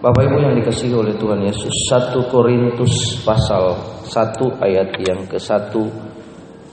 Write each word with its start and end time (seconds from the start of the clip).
Bapak 0.00 0.32
Ibu 0.32 0.40
yang 0.40 0.56
dikasihi 0.56 0.96
oleh 0.96 1.12
Tuhan 1.20 1.44
Yesus 1.44 1.92
1 1.92 2.32
Korintus 2.32 3.20
pasal 3.20 3.76
1 4.08 4.32
ayat 4.64 4.96
yang 4.96 5.28
ke 5.28 5.36
1 5.36 5.76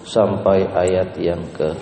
sampai 0.08 0.64
ayat 0.72 1.11
yang 1.19 1.43
ke 1.51 1.75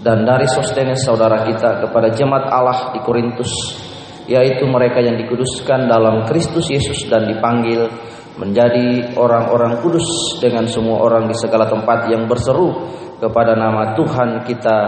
dan 0.06 0.22
dari 0.22 0.46
Sostenes 0.46 1.02
saudara 1.02 1.50
kita 1.50 1.82
kepada 1.82 2.14
jemaat 2.14 2.46
Allah 2.46 2.94
di 2.94 3.02
Korintus 3.02 3.81
yaitu 4.32 4.64
mereka 4.64 5.04
yang 5.04 5.20
dikuduskan 5.20 5.92
dalam 5.92 6.24
Kristus 6.24 6.72
Yesus 6.72 7.04
dan 7.12 7.28
dipanggil 7.28 7.84
menjadi 8.40 9.12
orang-orang 9.12 9.84
kudus 9.84 10.40
dengan 10.40 10.64
semua 10.64 11.04
orang 11.04 11.28
di 11.28 11.36
segala 11.36 11.68
tempat 11.68 12.08
yang 12.08 12.24
berseru 12.24 12.88
kepada 13.20 13.52
nama 13.52 13.92
Tuhan 13.92 14.48
kita 14.48 14.78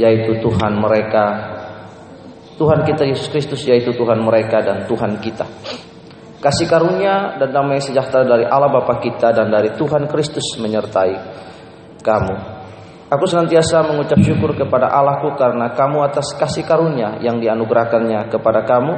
yaitu 0.00 0.40
Tuhan 0.40 0.80
mereka 0.80 1.24
Tuhan 2.56 2.88
kita 2.88 3.04
Yesus 3.04 3.28
Kristus 3.28 3.68
yaitu 3.68 3.92
Tuhan 3.92 4.24
mereka 4.24 4.64
dan 4.64 4.88
Tuhan 4.88 5.20
kita 5.20 5.44
Kasih 6.40 6.72
karunia 6.72 7.36
dan 7.36 7.52
damai 7.52 7.84
sejahtera 7.84 8.24
dari 8.24 8.48
Allah 8.48 8.72
Bapa 8.72 8.96
kita 8.96 9.28
dan 9.36 9.52
dari 9.52 9.76
Tuhan 9.76 10.08
Kristus 10.08 10.56
menyertai 10.56 11.12
kamu. 12.00 12.59
Aku 13.10 13.26
senantiasa 13.26 13.82
mengucap 13.90 14.22
syukur 14.22 14.54
kepada 14.54 14.86
Allahku 14.86 15.34
karena 15.34 15.74
kamu 15.74 16.06
atas 16.06 16.30
kasih 16.38 16.62
karunia 16.62 17.18
yang 17.18 17.42
dianugerahkannya 17.42 18.30
kepada 18.30 18.62
kamu 18.62 18.92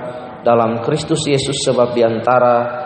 dalam 0.45 0.85
Kristus 0.85 1.25
Yesus 1.25 1.65
sebab 1.65 1.97
di 1.97 2.05
antara 2.05 2.85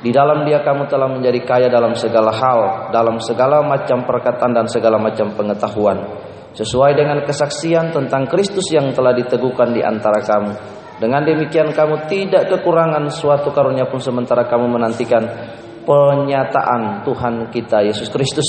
di 0.00 0.08
dalam 0.08 0.48
dia 0.48 0.64
kamu 0.64 0.88
telah 0.88 1.12
menjadi 1.12 1.40
kaya 1.44 1.68
dalam 1.68 1.92
segala 1.92 2.32
hal, 2.32 2.88
dalam 2.88 3.20
segala 3.20 3.60
macam 3.60 4.08
perkataan 4.08 4.56
dan 4.56 4.64
segala 4.64 4.96
macam 4.96 5.28
pengetahuan. 5.36 6.24
Sesuai 6.56 6.96
dengan 6.96 7.20
kesaksian 7.20 7.92
tentang 7.92 8.24
Kristus 8.24 8.72
yang 8.72 8.96
telah 8.96 9.12
diteguhkan 9.12 9.76
di 9.76 9.84
antara 9.84 10.24
kamu 10.24 10.52
dengan 10.96 11.20
demikian 11.28 11.76
kamu 11.76 12.08
tidak 12.08 12.48
kekurangan 12.48 13.12
suatu 13.12 13.52
karunia 13.52 13.84
pun 13.84 14.00
sementara 14.00 14.48
kamu 14.48 14.80
menantikan 14.80 15.28
penyataan 15.84 17.04
Tuhan 17.04 17.52
kita 17.52 17.84
Yesus 17.84 18.08
Kristus. 18.08 18.48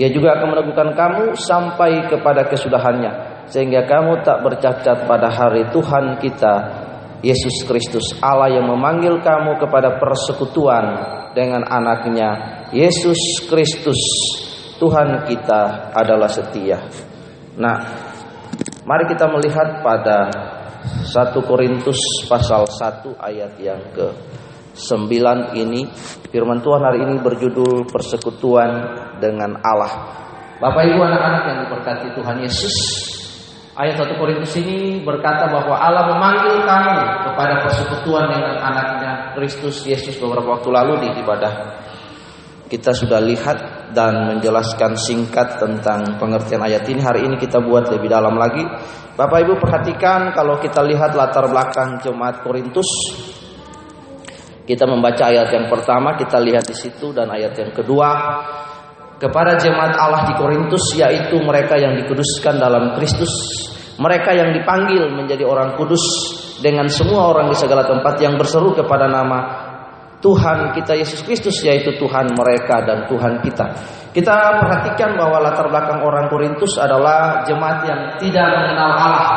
Ia 0.00 0.08
juga 0.08 0.32
akan 0.40 0.56
meneguhkan 0.56 0.96
kamu 0.96 1.36
sampai 1.36 2.08
kepada 2.08 2.48
kesudahannya 2.48 3.44
sehingga 3.52 3.84
kamu 3.84 4.24
tak 4.24 4.40
bercacat 4.40 5.04
pada 5.04 5.28
hari 5.28 5.68
Tuhan 5.68 6.16
kita 6.16 6.54
Yesus 7.20 7.68
Kristus. 7.68 8.16
Allah 8.24 8.48
yang 8.48 8.64
memanggil 8.64 9.20
kamu 9.20 9.60
kepada 9.60 10.00
persekutuan 10.00 10.84
dengan 11.36 11.68
anaknya 11.68 12.64
Yesus 12.72 13.44
Kristus. 13.44 14.00
Tuhan 14.80 15.28
kita 15.28 15.92
adalah 15.92 16.32
setia. 16.32 16.80
Nah, 17.60 17.76
mari 18.88 19.04
kita 19.04 19.28
melihat 19.28 19.84
pada 19.84 20.32
1 21.04 21.36
Korintus 21.44 22.00
pasal 22.24 22.64
1 22.64 23.20
ayat 23.20 23.52
yang 23.60 23.84
ke 23.92 24.08
9 24.72 25.60
ini. 25.60 25.84
Firman 26.32 26.64
Tuhan 26.64 26.80
hari 26.80 27.04
ini 27.04 27.20
berjudul 27.20 27.84
persekutuan 27.92 28.70
dengan 29.22 29.60
Allah. 29.60 29.92
Bapak 30.60 30.82
Ibu 30.88 31.00
anak-anak 31.00 31.42
yang 31.46 31.58
diberkati 31.68 32.06
Tuhan 32.16 32.36
Yesus, 32.40 32.76
ayat 33.76 33.96
1 33.96 34.16
Korintus 34.16 34.52
ini 34.56 35.00
berkata 35.04 35.48
bahwa 35.48 35.76
Allah 35.76 36.10
memanggil 36.10 36.64
kamu 36.64 36.96
kepada 37.28 37.54
persekutuan 37.64 38.28
dengan 38.28 38.56
anaknya 38.60 39.32
Kristus 39.36 39.84
Yesus 39.84 40.16
beberapa 40.20 40.56
waktu 40.56 40.68
lalu 40.68 40.92
di 41.04 41.08
ibadah 41.20 41.52
kita 42.70 42.94
sudah 42.94 43.18
lihat 43.18 43.90
dan 43.90 44.30
menjelaskan 44.30 44.94
singkat 44.94 45.58
tentang 45.58 46.22
pengertian 46.22 46.62
ayat 46.62 46.86
ini. 46.86 47.02
Hari 47.02 47.26
ini 47.26 47.34
kita 47.34 47.58
buat 47.58 47.90
lebih 47.90 48.06
dalam 48.06 48.38
lagi. 48.38 48.62
Bapak 49.18 49.42
Ibu 49.42 49.58
perhatikan 49.58 50.30
kalau 50.30 50.62
kita 50.62 50.86
lihat 50.86 51.18
latar 51.18 51.50
belakang 51.50 51.98
jemaat 51.98 52.46
Korintus. 52.46 52.86
Kita 54.62 54.86
membaca 54.86 55.34
ayat 55.34 55.50
yang 55.50 55.66
pertama, 55.66 56.14
kita 56.14 56.38
lihat 56.38 56.62
di 56.62 56.78
situ 56.78 57.10
dan 57.10 57.26
ayat 57.26 57.58
yang 57.58 57.74
kedua 57.74 58.08
kepada 59.20 59.60
jemaat 59.60 60.00
Allah 60.00 60.24
di 60.32 60.34
Korintus 60.40 60.96
yaitu 60.96 61.36
mereka 61.44 61.76
yang 61.76 61.92
dikuduskan 62.00 62.56
dalam 62.56 62.96
Kristus, 62.96 63.28
mereka 64.00 64.32
yang 64.32 64.56
dipanggil 64.56 65.12
menjadi 65.12 65.44
orang 65.44 65.76
kudus 65.76 66.00
dengan 66.64 66.88
semua 66.88 67.28
orang 67.36 67.52
di 67.52 67.56
segala 67.60 67.84
tempat 67.84 68.16
yang 68.16 68.40
berseru 68.40 68.72
kepada 68.72 69.12
nama 69.12 69.68
Tuhan 70.24 70.76
kita 70.76 70.96
Yesus 70.96 71.20
Kristus 71.24 71.60
yaitu 71.64 71.96
Tuhan 72.00 72.32
mereka 72.32 72.80
dan 72.84 73.04
Tuhan 73.08 73.44
kita. 73.44 73.66
Kita 74.10 74.60
perhatikan 74.60 75.16
bahwa 75.16 75.38
latar 75.38 75.68
belakang 75.68 76.00
orang 76.00 76.28
Korintus 76.32 76.80
adalah 76.80 77.44
jemaat 77.44 77.84
yang 77.88 78.00
tidak 78.20 78.48
mengenal 78.56 78.90
Allah, 78.96 79.32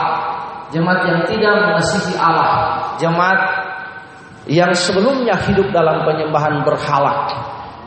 jemaat 0.71 1.01
yang 1.07 1.21
tidak 1.27 1.53
mengasihi 1.59 2.15
Allah, 2.19 2.51
jemaat 2.99 3.39
yang 4.47 4.75
sebelumnya 4.75 5.39
hidup 5.47 5.71
dalam 5.71 6.03
penyembahan 6.03 6.67
berhala. 6.67 7.31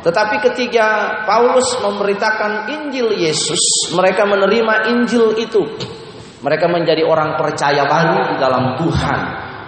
Tetapi 0.04 0.36
ketika 0.50 1.22
Paulus 1.24 1.66
memberitakan 1.80 2.68
Injil 2.70 3.16
Yesus, 3.16 3.60
mereka 3.96 4.28
menerima 4.28 4.92
Injil 4.92 5.36
itu. 5.40 5.62
Mereka 6.44 6.68
menjadi 6.68 7.02
orang 7.02 7.34
percaya 7.40 7.88
baru 7.88 8.34
di 8.34 8.36
dalam 8.36 8.76
Tuhan. 8.78 9.20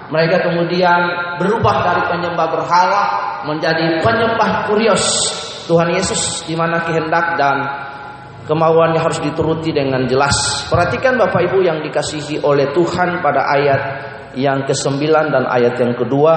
Mereka 0.08 0.36
kemudian 0.48 1.00
berubah 1.36 1.76
dari 1.84 2.02
penyembah 2.08 2.48
berhala 2.48 3.02
menjadi 3.44 4.00
penyembah 4.00 4.68
kurios 4.70 5.04
Tuhan 5.68 5.92
Yesus 5.92 6.48
di 6.48 6.56
mana 6.56 6.80
kehendak 6.80 7.36
dan 7.36 7.56
kemauannya 8.48 8.96
harus 8.96 9.20
dituruti 9.20 9.68
dengan 9.76 10.08
jelas. 10.08 10.64
Perhatikan 10.72 11.20
Bapak 11.20 11.52
Ibu 11.52 11.60
yang 11.60 11.84
dikasihi 11.84 12.40
oleh 12.40 12.72
Tuhan 12.72 13.20
pada 13.20 13.44
ayat 13.52 13.80
yang 14.32 14.64
ke-9 14.64 15.04
dan 15.04 15.44
ayat 15.44 15.76
yang 15.76 15.92
kedua 15.92 16.34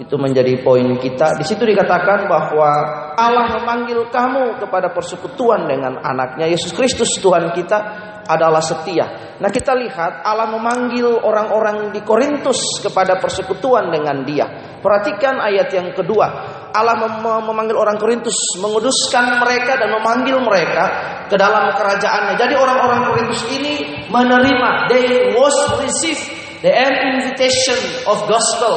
itu 0.00 0.16
menjadi 0.16 0.60
poin 0.64 0.96
kita. 0.96 1.36
Di 1.36 1.44
situ 1.44 1.68
dikatakan 1.68 2.24
bahwa 2.28 2.70
Allah 3.16 3.56
memanggil 3.56 4.12
kamu 4.12 4.60
kepada 4.60 4.92
persekutuan 4.92 5.64
dengan 5.64 5.96
anaknya 6.04 6.46
Yesus 6.52 6.76
Kristus 6.76 7.16
Tuhan 7.18 7.48
kita 7.56 7.78
adalah 8.26 8.60
setia. 8.60 9.38
Nah 9.38 9.48
kita 9.48 9.72
lihat 9.72 10.26
Allah 10.26 10.50
memanggil 10.50 11.06
orang-orang 11.06 11.94
di 11.94 12.02
Korintus 12.02 12.82
kepada 12.82 13.16
persekutuan 13.22 13.88
dengan 13.88 14.26
dia. 14.26 14.44
Perhatikan 14.82 15.38
ayat 15.40 15.70
yang 15.70 15.94
kedua. 15.94 16.26
Allah 16.74 16.96
mem 17.00 17.24
memanggil 17.24 17.78
orang 17.78 17.96
Korintus, 17.96 18.36
menguduskan 18.60 19.40
mereka 19.40 19.80
dan 19.80 19.96
memanggil 19.96 20.36
mereka 20.42 20.84
ke 21.30 21.36
dalam 21.38 21.72
kerajaannya. 21.72 22.36
Jadi 22.36 22.54
orang-orang 22.58 23.00
Korintus 23.08 23.42
ini 23.48 24.04
menerima, 24.12 24.90
they 24.92 25.32
was 25.32 25.56
receive 25.80 26.20
the 26.60 26.72
invitation 26.74 27.78
of 28.04 28.20
gospel 28.28 28.74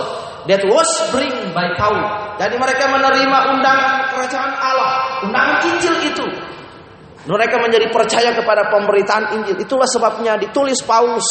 that 0.48 0.64
was 0.64 0.90
bring 1.12 1.52
by 1.52 1.76
Paul. 1.76 2.29
Jadi 2.40 2.56
mereka 2.56 2.88
menerima 2.88 3.40
undangan 3.52 4.16
kerajaan 4.16 4.52
Allah, 4.56 4.92
undangan 5.28 5.60
Injil 5.76 5.96
itu 6.08 6.26
mereka 7.28 7.60
menjadi 7.60 7.92
percaya 7.92 8.32
kepada 8.32 8.72
pemberitaan 8.72 9.36
Injil. 9.36 9.60
Itulah 9.60 9.86
sebabnya 9.86 10.40
ditulis 10.40 10.80
Paulus 10.88 11.28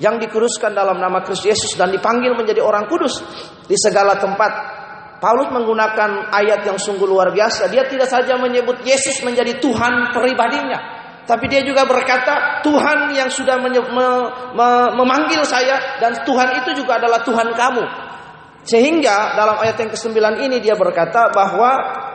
yang 0.00 0.16
dikuduskan 0.16 0.72
dalam 0.72 0.96
nama 0.96 1.20
Kristus 1.20 1.52
Yesus 1.52 1.72
dan 1.76 1.92
dipanggil 1.92 2.32
menjadi 2.32 2.64
orang 2.64 2.88
kudus 2.88 3.20
di 3.68 3.76
segala 3.76 4.16
tempat. 4.16 4.80
Paulus 5.20 5.52
menggunakan 5.54 6.34
ayat 6.34 6.66
yang 6.66 6.80
sungguh 6.80 7.06
luar 7.06 7.30
biasa. 7.30 7.70
Dia 7.70 7.86
tidak 7.86 8.10
saja 8.10 8.34
menyebut 8.40 8.82
Yesus 8.82 9.22
menjadi 9.22 9.60
Tuhan 9.62 10.10
pribadinya, 10.10 10.80
tapi 11.22 11.46
dia 11.46 11.62
juga 11.62 11.86
berkata 11.86 12.64
Tuhan 12.66 13.14
yang 13.14 13.30
sudah 13.30 13.54
me, 13.62 13.70
me, 13.70 14.68
memanggil 14.98 15.46
saya 15.46 16.02
dan 16.02 16.26
Tuhan 16.26 16.64
itu 16.64 16.82
juga 16.82 16.98
adalah 16.98 17.22
Tuhan 17.22 17.54
kamu. 17.54 17.84
Sehingga 18.62 19.34
dalam 19.34 19.58
ayat 19.58 19.74
yang 19.82 19.90
ke-9 19.90 20.14
ini 20.46 20.62
dia 20.62 20.78
berkata 20.78 21.34
bahwa 21.34 21.70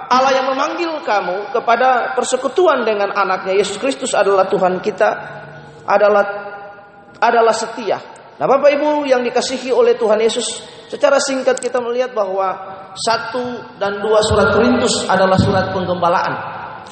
Allah 0.07 0.31
yang 0.31 0.47
memanggil 0.47 1.03
kamu 1.03 1.51
kepada 1.51 2.15
persekutuan 2.15 2.87
dengan 2.87 3.11
anaknya 3.11 3.51
Yesus 3.59 3.75
Kristus 3.75 4.15
adalah 4.15 4.47
Tuhan 4.47 4.79
kita 4.79 5.09
adalah 5.83 6.23
adalah 7.19 7.51
setia. 7.51 7.99
Nah 8.37 8.45
Bapak 8.45 8.69
Ibu 8.79 9.09
yang 9.09 9.25
dikasihi 9.25 9.73
oleh 9.73 9.97
Tuhan 9.97 10.21
Yesus 10.21 10.45
Secara 10.93 11.17
singkat 11.17 11.57
kita 11.57 11.81
melihat 11.81 12.13
bahwa 12.13 12.53
Satu 12.93 13.41
dan 13.81 13.97
dua 13.97 14.21
surat 14.21 14.53
Korintus 14.53 15.09
adalah 15.09 15.41
surat 15.41 15.73
penggembalaan 15.73 16.33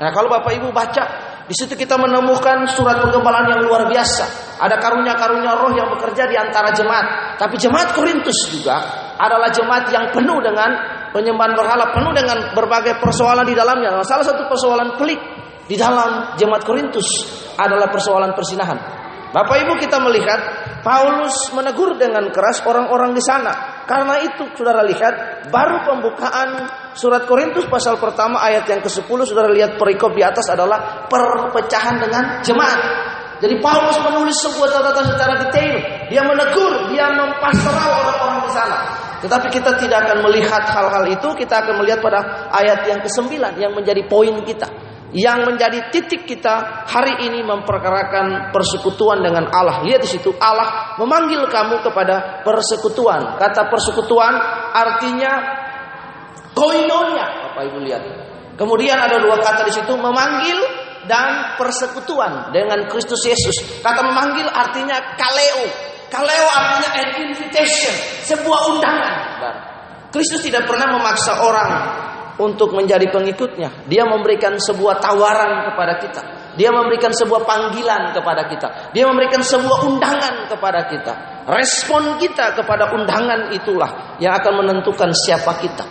Nah 0.02 0.10
kalau 0.10 0.26
Bapak 0.26 0.58
Ibu 0.58 0.74
baca 0.74 1.04
di 1.46 1.54
situ 1.54 1.78
kita 1.78 1.94
menemukan 2.02 2.66
surat 2.74 3.06
penggembalaan 3.06 3.54
yang 3.54 3.62
luar 3.70 3.86
biasa. 3.86 4.58
Ada 4.66 4.82
karunia-karunia 4.82 5.54
roh 5.62 5.78
yang 5.78 5.94
bekerja 5.94 6.26
di 6.26 6.34
antara 6.34 6.74
jemaat. 6.74 7.38
Tapi 7.38 7.54
jemaat 7.62 7.94
Korintus 7.94 8.50
juga 8.50 9.05
adalah 9.16 9.50
jemaat 9.52 9.88
yang 9.92 10.12
penuh 10.12 10.40
dengan 10.44 10.70
penyembahan 11.16 11.56
berhala, 11.56 11.96
penuh 11.96 12.12
dengan 12.12 12.52
berbagai 12.52 13.00
persoalan 13.00 13.48
di 13.48 13.56
dalamnya. 13.56 13.96
Nah, 13.96 14.04
salah 14.04 14.28
satu 14.28 14.48
persoalan 14.52 15.00
pelik 15.00 15.20
di 15.66 15.80
dalam 15.80 16.36
jemaat 16.36 16.68
Korintus 16.68 17.08
adalah 17.56 17.88
persoalan 17.90 18.36
persinahan. 18.36 19.06
Bapak 19.36 19.68
Ibu 19.68 19.74
kita 19.84 20.00
melihat 20.00 20.40
Paulus 20.80 21.52
menegur 21.52 22.00
dengan 22.00 22.24
keras 22.32 22.64
orang-orang 22.64 23.12
di 23.12 23.20
sana. 23.20 23.84
Karena 23.84 24.22
itu 24.24 24.48
saudara 24.56 24.86
lihat 24.86 25.48
baru 25.52 25.84
pembukaan 25.84 26.72
surat 26.96 27.28
Korintus 27.28 27.68
pasal 27.68 28.00
pertama 28.00 28.40
ayat 28.40 28.64
yang 28.70 28.80
ke-10 28.80 29.20
saudara 29.28 29.52
lihat 29.52 29.76
perikop 29.76 30.16
di 30.16 30.24
atas 30.24 30.48
adalah 30.48 31.10
perpecahan 31.12 32.00
dengan 32.00 32.24
jemaat. 32.48 32.80
Jadi 33.44 33.60
Paulus 33.60 34.00
menulis 34.00 34.40
sebuah 34.40 34.72
catatan 34.72 35.06
secara 35.12 35.34
detail. 35.44 35.76
Dia 36.08 36.24
menegur, 36.24 36.88
dia 36.96 37.12
mempastoral 37.12 37.92
orang-orang 37.92 38.40
di 38.48 38.52
sana. 38.56 39.05
Tetapi 39.26 39.48
kita 39.50 39.82
tidak 39.82 40.06
akan 40.06 40.22
melihat 40.30 40.70
hal-hal 40.70 41.10
itu, 41.10 41.34
kita 41.34 41.66
akan 41.66 41.82
melihat 41.82 41.98
pada 41.98 42.46
ayat 42.54 42.86
yang 42.86 43.02
ke-9 43.02 43.34
yang 43.58 43.74
menjadi 43.74 44.06
poin 44.06 44.38
kita. 44.46 44.70
Yang 45.16 45.40
menjadi 45.50 45.80
titik 45.90 46.30
kita 46.30 46.86
hari 46.86 47.26
ini 47.26 47.42
memperkarakan 47.42 48.54
persekutuan 48.54 49.26
dengan 49.26 49.50
Allah. 49.50 49.82
Lihat 49.82 50.06
di 50.06 50.10
situ 50.14 50.30
Allah 50.38 50.94
memanggil 51.02 51.42
kamu 51.50 51.82
kepada 51.82 52.46
persekutuan. 52.46 53.40
Kata 53.42 53.66
persekutuan 53.66 54.38
artinya 54.76 55.32
koinonia. 56.54 57.50
Bapak 57.50 57.64
Ibu 57.66 57.80
lihat. 57.82 58.04
Kemudian 58.60 59.00
ada 59.00 59.18
dua 59.24 59.42
kata 59.42 59.66
di 59.66 59.74
situ 59.74 59.94
memanggil 59.98 60.60
dan 61.10 61.58
persekutuan 61.58 62.54
dengan 62.54 62.86
Kristus 62.92 63.24
Yesus. 63.26 63.82
Kata 63.82 64.06
memanggil 64.06 64.46
artinya 64.52 65.16
kaleo. 65.18 65.95
Kaleo 66.10 66.48
artinya 66.54 66.90
an 67.02 67.08
invitation, 67.28 67.96
sebuah 68.24 68.60
undangan. 68.76 69.14
Kristus 70.14 70.46
tidak 70.46 70.64
pernah 70.70 70.96
memaksa 70.96 71.44
orang 71.44 71.72
untuk 72.40 72.72
menjadi 72.76 73.08
pengikutnya. 73.12 73.88
Dia 73.88 74.08
memberikan 74.08 74.56
sebuah 74.60 75.00
tawaran 75.00 75.72
kepada 75.72 75.94
kita. 76.00 76.22
Dia 76.56 76.72
memberikan 76.72 77.12
sebuah 77.12 77.44
panggilan 77.44 78.16
kepada 78.16 78.48
kita. 78.48 78.68
Dia 78.96 79.04
memberikan 79.12 79.44
sebuah 79.44 79.92
undangan 79.92 80.48
kepada 80.48 80.88
kita. 80.88 81.14
Respon 81.52 82.16
kita 82.16 82.56
kepada 82.56 82.96
undangan 82.96 83.52
itulah 83.52 84.18
yang 84.24 84.40
akan 84.40 84.64
menentukan 84.64 85.12
siapa 85.12 85.60
kita. 85.60 85.86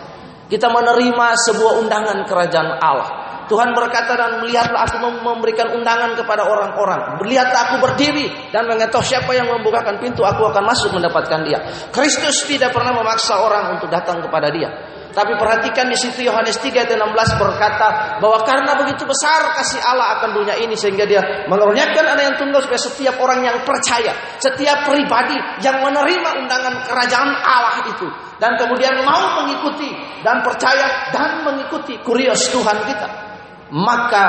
Kita 0.45 0.69
menerima 0.69 1.27
sebuah 1.49 1.81
undangan 1.85 2.17
kerajaan 2.25 2.69
Allah. 2.81 3.24
Tuhan 3.45 3.77
berkata 3.77 4.17
dan 4.17 4.41
melihatlah 4.41 4.89
aku 4.89 4.97
memberikan 5.21 5.69
undangan 5.77 6.17
kepada 6.17 6.49
orang-orang. 6.49 7.21
Melihatlah 7.21 7.61
aku 7.69 7.75
berdiri 7.85 8.49
dan 8.49 8.65
mengetok 8.65 9.05
siapa 9.05 9.29
yang 9.37 9.45
membukakan 9.45 10.01
pintu, 10.01 10.25
aku 10.25 10.49
akan 10.49 10.63
masuk 10.65 10.93
mendapatkan 10.97 11.45
dia. 11.45 11.59
Kristus 11.93 12.45
tidak 12.49 12.73
pernah 12.73 12.93
memaksa 12.97 13.37
orang 13.37 13.77
untuk 13.77 13.89
datang 13.93 14.21
kepada 14.25 14.49
dia. 14.49 14.69
Tapi 15.15 15.31
perhatikan 15.39 15.87
di 15.87 15.95
situ 15.95 16.27
Yohanes 16.27 16.59
3 16.59 16.75
ayat 16.75 16.91
16 16.91 17.39
berkata 17.39 18.19
bahwa 18.19 18.43
karena 18.43 18.75
begitu 18.75 19.07
besar 19.07 19.55
kasih 19.55 19.79
Allah 19.79 20.19
akan 20.19 20.43
dunia 20.43 20.59
ini 20.59 20.75
sehingga 20.75 21.07
dia 21.07 21.47
mengerjakan 21.47 22.03
anak 22.03 22.23
yang 22.27 22.35
tunggal 22.35 22.59
supaya 22.59 22.81
setiap 22.83 23.15
orang 23.23 23.47
yang 23.47 23.63
percaya, 23.63 24.11
setiap 24.43 24.83
pribadi 24.83 25.39
yang 25.63 25.79
menerima 25.79 26.29
undangan 26.43 26.83
kerajaan 26.83 27.31
Allah 27.31 27.87
itu 27.87 28.11
dan 28.43 28.59
kemudian 28.59 29.07
mau 29.07 29.39
mengikuti 29.39 29.87
dan 30.19 30.43
percaya 30.43 31.07
dan 31.15 31.47
mengikuti 31.47 31.95
kurios 32.03 32.51
Tuhan 32.51 32.83
kita 32.83 33.24
maka 33.73 34.27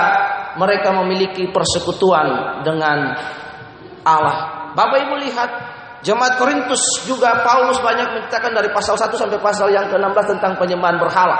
mereka 0.56 0.92
memiliki 0.96 1.52
persekutuan 1.52 2.60
dengan 2.64 3.12
Allah. 4.06 4.70
Bapak 4.72 5.08
Ibu 5.08 5.14
lihat 5.28 5.50
Jemaat 6.06 6.38
Korintus 6.38 7.02
juga 7.02 7.42
Paulus 7.42 7.82
banyak 7.82 8.06
menceritakan 8.14 8.54
dari 8.54 8.70
pasal 8.70 8.94
1 8.94 9.10
sampai 9.10 9.42
pasal 9.42 9.74
yang 9.74 9.90
ke-16 9.90 10.38
tentang 10.38 10.54
penyembahan 10.54 11.02
berhala. 11.02 11.34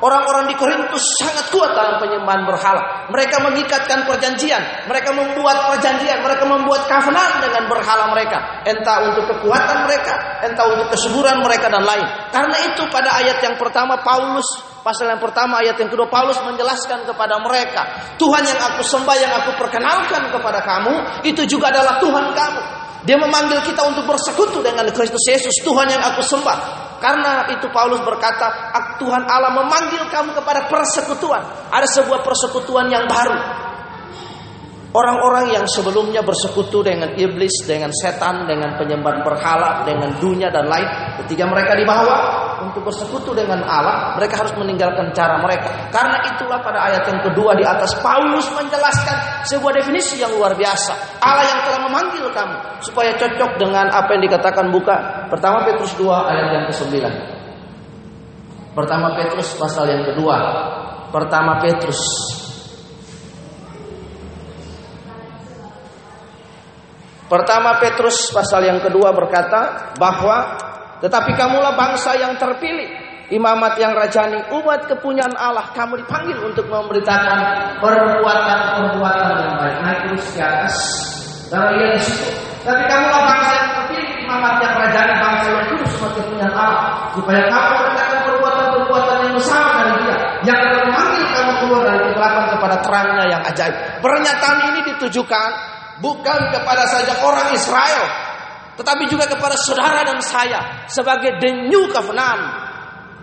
Orang-orang 0.00 0.48
di 0.48 0.56
Korintus 0.56 1.04
sangat 1.20 1.52
kuat 1.52 1.76
dalam 1.76 2.00
penyembahan 2.00 2.48
berhala. 2.48 3.08
Mereka 3.12 3.36
mengikatkan 3.44 4.08
perjanjian, 4.08 4.88
mereka 4.88 5.12
membuat 5.12 5.68
perjanjian, 5.68 6.24
mereka 6.24 6.48
membuat 6.48 6.88
covenant 6.88 7.44
dengan 7.44 7.64
berhala 7.68 8.08
mereka. 8.12 8.64
Entah 8.64 9.04
untuk 9.08 9.24
kekuatan 9.36 9.84
mereka, 9.84 10.44
entah 10.48 10.64
untuk 10.64 10.96
kesuburan 10.96 11.40
mereka 11.44 11.68
dan 11.68 11.84
lain. 11.84 12.04
Karena 12.32 12.56
itu 12.72 12.88
pada 12.92 13.20
ayat 13.20 13.40
yang 13.40 13.56
pertama 13.60 14.00
Paulus 14.00 14.75
pasal 14.86 15.10
yang 15.10 15.18
pertama 15.18 15.58
ayat 15.58 15.74
yang 15.82 15.90
kedua 15.90 16.06
Paulus 16.06 16.38
menjelaskan 16.46 17.02
kepada 17.02 17.42
mereka, 17.42 18.14
Tuhan 18.14 18.46
yang 18.46 18.60
aku 18.70 18.86
sembah 18.86 19.16
yang 19.18 19.32
aku 19.42 19.58
perkenalkan 19.58 20.30
kepada 20.30 20.62
kamu 20.62 21.26
itu 21.26 21.42
juga 21.50 21.74
adalah 21.74 21.98
Tuhan 21.98 22.30
kamu. 22.30 22.62
Dia 23.02 23.18
memanggil 23.18 23.66
kita 23.66 23.82
untuk 23.86 24.06
bersekutu 24.06 24.62
dengan 24.62 24.86
Kristus 24.94 25.26
Yesus, 25.26 25.58
Tuhan 25.62 25.90
yang 25.90 26.02
aku 26.06 26.22
sembah. 26.22 26.86
Karena 27.02 27.50
itu 27.54 27.66
Paulus 27.70 28.02
berkata, 28.02 28.72
Tuhan 28.98 29.26
Allah 29.26 29.52
memanggil 29.52 30.10
kamu 30.10 30.34
kepada 30.34 30.66
persekutuan. 30.66 31.70
Ada 31.70 31.86
sebuah 31.86 32.24
persekutuan 32.26 32.90
yang 32.90 33.06
baru. 33.06 33.65
Orang-orang 34.96 35.52
yang 35.52 35.68
sebelumnya 35.68 36.24
bersekutu 36.24 36.80
dengan 36.80 37.12
iblis, 37.20 37.52
dengan 37.68 37.92
setan, 37.92 38.48
dengan 38.48 38.80
penyembahan 38.80 39.20
berhala, 39.20 39.84
dengan 39.84 40.16
dunia 40.16 40.48
dan 40.48 40.64
lain, 40.72 40.88
ketika 41.20 41.44
mereka 41.44 41.76
dibawa 41.76 42.16
untuk 42.64 42.80
bersekutu 42.80 43.36
dengan 43.36 43.60
Allah, 43.60 44.16
mereka 44.16 44.40
harus 44.40 44.56
meninggalkan 44.56 45.12
cara 45.12 45.36
mereka. 45.44 45.92
Karena 45.92 46.16
itulah 46.32 46.64
pada 46.64 46.88
ayat 46.88 47.12
yang 47.12 47.20
kedua 47.28 47.52
di 47.52 47.64
atas 47.68 47.92
Paulus 48.00 48.48
menjelaskan 48.56 49.44
sebuah 49.44 49.84
definisi 49.84 50.16
yang 50.16 50.32
luar 50.32 50.56
biasa. 50.56 51.20
Allah 51.20 51.44
yang 51.44 51.60
telah 51.68 51.80
memanggil 51.92 52.32
kamu 52.32 52.56
supaya 52.80 53.12
cocok 53.20 53.60
dengan 53.60 53.92
apa 53.92 54.16
yang 54.16 54.24
dikatakan 54.24 54.72
buka 54.72 55.28
pertama 55.28 55.68
Petrus 55.68 55.92
2 56.00 56.08
ayat 56.08 56.48
yang 56.56 56.64
ke-9. 56.72 56.96
Pertama 58.72 59.12
Petrus 59.12 59.60
pasal 59.60 59.92
yang 59.92 60.08
kedua. 60.08 60.36
Pertama 61.12 61.60
Petrus 61.60 62.00
Pertama 67.26 67.82
Petrus 67.82 68.30
pasal 68.30 68.70
yang 68.70 68.78
kedua 68.78 69.10
berkata 69.10 69.94
bahwa 69.98 70.54
tetapi 71.02 71.34
kamulah 71.34 71.74
bangsa 71.74 72.16
yang 72.16 72.38
terpilih, 72.38 72.86
imamat 73.34 73.76
yang 73.76 73.92
rajani, 73.92 74.40
umat 74.48 74.86
kepunyaan 74.88 75.34
Allah. 75.34 75.68
Kamu 75.74 75.98
dipanggil 76.00 76.38
untuk 76.40 76.70
memberitakan 76.70 77.38
perbuatan-perbuatan 77.82 79.32
yang 79.42 79.54
baik. 79.58 79.76
Naik 79.82 79.98
terus 80.08 80.26
ke 80.32 80.40
atas. 80.40 80.76
Dan 81.50 81.62
lihat 81.74 81.98
di 81.98 82.00
situ. 82.02 82.26
Tapi 82.66 82.82
kamulah 82.90 83.22
bangsa 83.22 83.52
yang 83.54 83.70
terpilih, 83.78 84.10
imamat 84.26 84.54
yang 84.58 84.74
rajani, 84.74 85.14
bangsa 85.22 85.46
yang 85.46 85.66
kudus, 85.70 85.92
umat 86.02 86.12
kepunyaan 86.18 86.54
Allah. 86.54 86.84
Supaya 87.14 87.40
kamu 87.46 87.66
memberitakan 87.74 88.18
perbuatan-perbuatan 88.26 89.16
yang 89.22 89.32
bersama 89.34 89.68
dari 89.82 89.94
dia. 90.02 90.18
Yang 90.46 90.58
akan 90.62 90.80
memanggil 90.90 91.26
kamu 91.30 91.52
keluar 91.58 91.80
dari 91.86 92.00
kegelapan 92.06 92.44
kepada 92.54 92.76
terangnya 92.82 93.24
yang 93.30 93.42
ajaib. 93.42 93.74
Pernyataan 94.02 94.58
ini 94.72 94.80
ditujukan 94.94 95.75
bukan 96.00 96.40
kepada 96.52 96.84
saja 96.88 97.24
orang 97.24 97.52
Israel, 97.56 98.04
tetapi 98.76 99.08
juga 99.08 99.24
kepada 99.24 99.56
saudara 99.56 100.04
dan 100.04 100.20
saya 100.20 100.84
sebagai 100.88 101.40
the 101.40 101.68
new 101.72 101.88
covenant, 101.88 102.42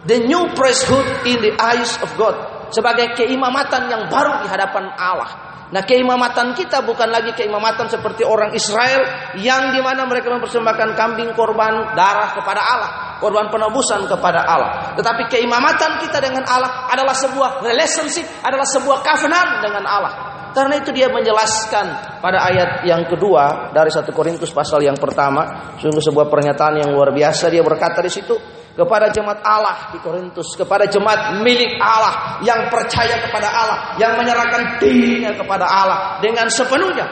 the 0.09 0.25
new 0.25 0.49
priesthood 0.57 1.05
in 1.29 1.37
the 1.41 1.53
eyes 1.61 1.93
of 2.01 2.09
God, 2.17 2.33
sebagai 2.73 3.13
keimamatan 3.13 3.85
yang 3.89 4.09
baru 4.09 4.41
di 4.41 4.47
hadapan 4.49 4.89
Allah. 4.97 5.53
Nah 5.73 5.81
keimamatan 5.81 6.53
kita 6.53 6.85
bukan 6.85 7.09
lagi 7.09 7.33
keimamatan 7.33 7.89
seperti 7.89 8.21
orang 8.21 8.53
Israel 8.53 9.33
yang 9.41 9.73
di 9.73 9.81
mana 9.81 10.05
mereka 10.05 10.29
mempersembahkan 10.29 10.93
kambing 10.93 11.33
korban 11.33 11.97
darah 11.97 12.29
kepada 12.37 12.61
Allah, 12.61 12.91
korban 13.17 13.49
penebusan 13.49 14.05
kepada 14.05 14.45
Allah. 14.45 14.93
Tetapi 14.93 15.33
keimamatan 15.33 15.97
kita 15.97 16.21
dengan 16.21 16.45
Allah 16.45 16.93
adalah 16.93 17.17
sebuah 17.17 17.65
relationship, 17.65 18.25
adalah 18.45 18.69
sebuah 18.69 19.01
covenant 19.01 19.65
dengan 19.65 19.81
Allah. 19.89 20.32
Karena 20.53 20.77
itu 20.77 20.93
dia 20.93 21.09
menjelaskan 21.09 21.85
pada 22.21 22.45
ayat 22.45 22.85
yang 22.85 23.09
kedua 23.09 23.73
dari 23.73 23.89
satu 23.89 24.13
Korintus 24.13 24.53
pasal 24.53 24.85
yang 24.85 24.93
pertama, 25.01 25.73
sungguh 25.81 25.97
sebuah 25.97 26.29
pernyataan 26.29 26.85
yang 26.85 26.89
luar 26.93 27.09
biasa 27.09 27.49
dia 27.49 27.65
berkata 27.65 28.05
di 28.05 28.13
situ 28.13 28.37
kepada 28.77 29.09
jemaat 29.09 29.41
Allah 29.41 29.89
di 29.89 29.97
Korintus, 29.97 30.53
kepada 30.53 30.85
jemaat 30.85 31.41
milik 31.41 31.77
Allah 31.81 32.37
yang 32.45 32.69
percaya 32.69 33.17
kepada 33.25 33.49
Allah, 33.49 33.77
yang 33.97 34.13
menyerahkan 34.13 34.77
dirinya 34.77 35.33
kepada 35.33 35.65
Allah 35.65 35.99
dengan 36.21 36.45
sepenuhnya. 36.49 37.05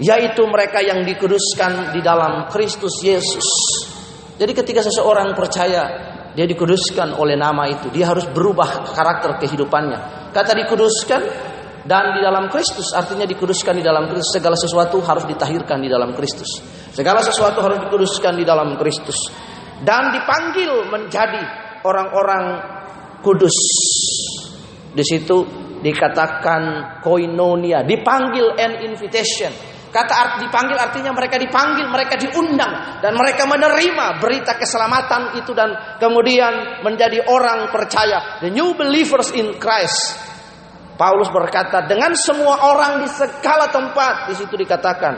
Yaitu 0.00 0.46
mereka 0.46 0.80
yang 0.80 1.02
dikuduskan 1.02 1.92
di 1.92 2.00
dalam 2.00 2.48
Kristus 2.48 3.02
Yesus. 3.02 3.44
Jadi 4.38 4.56
ketika 4.56 4.80
seseorang 4.80 5.34
percaya 5.36 5.82
dia 6.32 6.46
dikuduskan 6.46 7.18
oleh 7.18 7.34
nama 7.34 7.66
itu, 7.66 7.90
dia 7.90 8.08
harus 8.08 8.24
berubah 8.30 8.94
karakter 8.94 9.42
kehidupannya. 9.42 10.30
Kata 10.30 10.54
dikuduskan 10.54 11.49
dan 11.80 12.12
di 12.12 12.20
dalam 12.20 12.52
Kristus 12.52 12.92
artinya 12.92 13.24
dikuduskan 13.24 13.72
di 13.72 13.84
dalam 13.84 14.04
Kristus 14.12 14.36
segala 14.36 14.56
sesuatu 14.56 15.00
harus 15.00 15.24
ditahirkan 15.24 15.80
di 15.80 15.88
dalam 15.88 16.12
Kristus. 16.12 16.60
Segala 16.92 17.24
sesuatu 17.24 17.64
harus 17.64 17.80
dikuduskan 17.88 18.36
di 18.36 18.44
dalam 18.44 18.76
Kristus. 18.76 19.16
Dan 19.80 20.12
dipanggil 20.12 20.92
menjadi 20.92 21.40
orang-orang 21.88 22.44
kudus. 23.24 23.56
Di 24.92 25.04
situ 25.06 25.46
dikatakan 25.80 27.00
koinonia 27.00 27.80
dipanggil 27.88 28.60
an 28.60 28.84
invitation. 28.84 29.52
Kata 29.90 30.12
art 30.14 30.34
dipanggil 30.38 30.78
artinya 30.78 31.10
mereka 31.10 31.34
dipanggil 31.34 31.90
mereka 31.90 32.14
diundang 32.14 33.02
dan 33.02 33.10
mereka 33.18 33.42
menerima 33.42 34.22
berita 34.22 34.54
keselamatan 34.54 35.34
itu 35.34 35.50
dan 35.50 35.98
kemudian 35.98 36.78
menjadi 36.86 37.26
orang 37.26 37.74
percaya 37.74 38.38
the 38.38 38.54
new 38.54 38.70
believers 38.78 39.34
in 39.34 39.58
Christ 39.58 40.29
Paulus 41.00 41.32
berkata, 41.32 41.88
dengan 41.88 42.12
semua 42.12 42.60
orang 42.60 43.00
di 43.00 43.08
segala 43.08 43.72
tempat, 43.72 44.28
di 44.28 44.36
situ 44.36 44.52
dikatakan, 44.52 45.14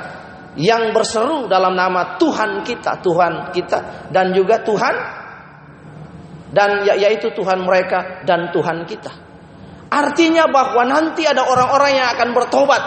yang 0.55 0.95
berseru 0.95 1.51
dalam 1.51 1.75
nama 1.75 2.23
Tuhan 2.23 2.62
kita, 2.62 3.03
Tuhan 3.03 3.51
kita, 3.51 4.07
dan 4.15 4.31
juga 4.31 4.62
Tuhan, 4.62 4.95
dan 6.55 6.87
ya, 6.87 6.95
yaitu 6.95 7.35
Tuhan 7.35 7.67
mereka 7.67 8.23
dan 8.23 8.55
Tuhan 8.55 8.87
kita. 8.87 9.11
Artinya 9.91 10.47
bahwa 10.47 10.87
nanti 10.87 11.27
ada 11.27 11.51
orang-orang 11.51 11.99
yang 11.99 12.09
akan 12.15 12.29
bertobat, 12.31 12.83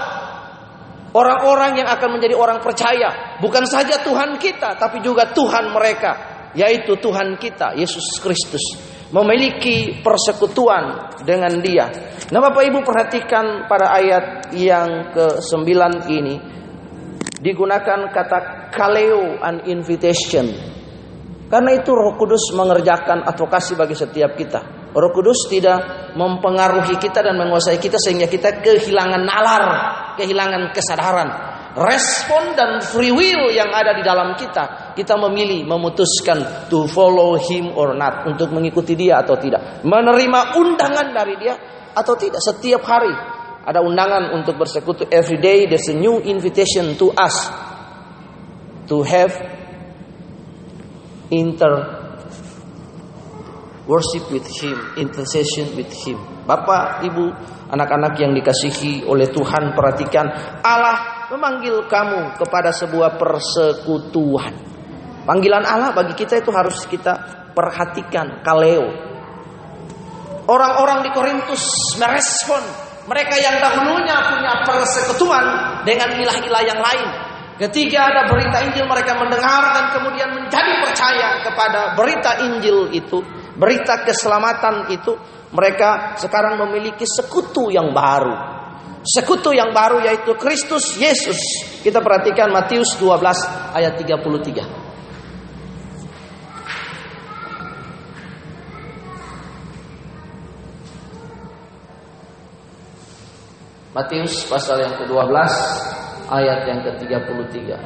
orang-orang 1.11 1.83
yang 1.83 1.91
akan 1.91 2.15
menjadi 2.15 2.39
orang 2.39 2.63
percaya, 2.63 3.35
bukan 3.43 3.67
saja 3.67 4.07
Tuhan 4.07 4.39
kita, 4.39 4.79
tapi 4.79 5.03
juga 5.03 5.35
Tuhan 5.35 5.67
mereka, 5.75 6.11
yaitu 6.55 6.95
Tuhan 6.95 7.35
kita, 7.35 7.75
Yesus 7.75 8.23
Kristus 8.23 8.94
memiliki 9.15 10.03
persekutuan 10.03 11.15
dengan 11.23 11.63
dia. 11.63 11.87
Nah 12.35 12.39
Bapak 12.43 12.67
Ibu 12.67 12.83
perhatikan 12.83 13.63
pada 13.63 13.95
ayat 13.95 14.51
yang 14.51 15.15
ke-9 15.15 15.63
ini 16.11 16.35
digunakan 17.39 18.11
kata 18.11 18.67
kaleo 18.75 19.39
an 19.39 19.63
invitation. 19.71 20.51
Karena 21.47 21.71
itu 21.77 21.95
Roh 21.95 22.19
Kudus 22.19 22.51
mengerjakan 22.57 23.23
advokasi 23.23 23.79
bagi 23.79 23.95
setiap 23.95 24.35
kita. 24.35 24.91
Roh 24.91 25.11
Kudus 25.15 25.47
tidak 25.47 26.11
mempengaruhi 26.19 26.99
kita 26.99 27.23
dan 27.23 27.39
menguasai 27.39 27.79
kita 27.79 27.95
sehingga 27.95 28.27
kita 28.27 28.59
kehilangan 28.59 29.23
nalar, 29.23 29.63
kehilangan 30.19 30.75
kesadaran 30.75 31.54
respon 31.75 32.55
dan 32.55 32.79
free 32.79 33.11
will 33.11 33.51
yang 33.51 33.67
ada 33.69 33.91
di 33.91 34.01
dalam 34.01 34.33
kita. 34.39 34.95
Kita 34.95 35.19
memilih, 35.19 35.67
memutuskan 35.67 36.71
to 36.71 36.87
follow 36.87 37.35
him 37.35 37.75
or 37.75 37.91
not. 37.93 38.23
Untuk 38.23 38.55
mengikuti 38.55 38.95
dia 38.95 39.19
atau 39.19 39.35
tidak. 39.35 39.83
Menerima 39.83 40.55
undangan 40.55 41.07
dari 41.11 41.35
dia 41.35 41.55
atau 41.91 42.15
tidak. 42.15 42.39
Setiap 42.39 42.81
hari 42.87 43.11
ada 43.67 43.83
undangan 43.83 44.31
untuk 44.39 44.55
bersekutu. 44.55 45.03
Every 45.11 45.37
day 45.37 45.67
there's 45.67 45.91
a 45.91 45.97
new 45.97 46.23
invitation 46.23 46.95
to 46.95 47.11
us. 47.11 47.35
To 48.85 49.01
have 49.01 49.33
inter 51.33 52.05
worship 53.89 54.29
with 54.29 54.45
him, 54.49 54.77
intercession 54.97 55.73
with 55.77 55.89
him. 55.93 56.17
Bapak, 56.45 57.05
Ibu, 57.05 57.25
anak-anak 57.73 58.13
yang 58.21 58.33
dikasihi 58.37 59.05
oleh 59.09 59.29
Tuhan, 59.33 59.73
perhatikan 59.73 60.29
Allah 60.61 61.14
memanggil 61.31 61.89
kamu 61.89 62.37
kepada 62.37 62.69
sebuah 62.69 63.17
persekutuan. 63.17 64.53
Panggilan 65.25 65.65
Allah 65.65 65.89
bagi 65.91 66.13
kita 66.13 66.37
itu 66.37 66.53
harus 66.53 66.85
kita 66.85 67.13
perhatikan 67.57 68.45
kaleo. 68.45 68.85
Orang-orang 70.45 71.01
di 71.01 71.09
Korintus 71.09 71.65
merespon 71.97 72.61
mereka 73.09 73.33
yang 73.37 73.57
dahulunya 73.57 74.17
punya 74.29 74.53
persekutuan 74.61 75.45
dengan 75.81 76.13
ilah-ilah 76.13 76.63
yang 76.65 76.77
lain. 76.77 77.09
Ketika 77.55 78.11
ada 78.11 78.21
berita 78.29 78.61
Injil 78.67 78.85
mereka 78.85 79.15
mendengar 79.15 79.73
dan 79.73 79.85
kemudian 79.95 80.29
menjadi 80.29 80.73
percaya 80.83 81.41
kepada 81.41 81.95
berita 81.97 82.45
Injil 82.45 82.93
itu, 82.93 83.23
berita 83.55 84.03
keselamatan 84.03 84.91
itu, 84.91 85.15
mereka 85.55 86.19
sekarang 86.19 86.59
memiliki 86.61 87.07
sekutu 87.07 87.71
yang 87.71 87.95
baru 87.95 88.64
sekutu 89.05 89.53
yang 89.53 89.69
baru 89.69 90.01
yaitu 90.01 90.33
Kristus 90.33 90.97
Yesus. 90.97 91.37
Kita 91.85 92.01
perhatikan 92.01 92.49
Matius 92.49 92.97
12 92.97 93.77
ayat 93.77 93.93
33. 94.01 94.85
Matius 103.95 104.43
pasal 104.51 104.83
yang 104.83 104.99
ke-12 104.99 105.31
ayat 106.27 106.67
yang 106.67 106.83
ke-33. 106.83 107.79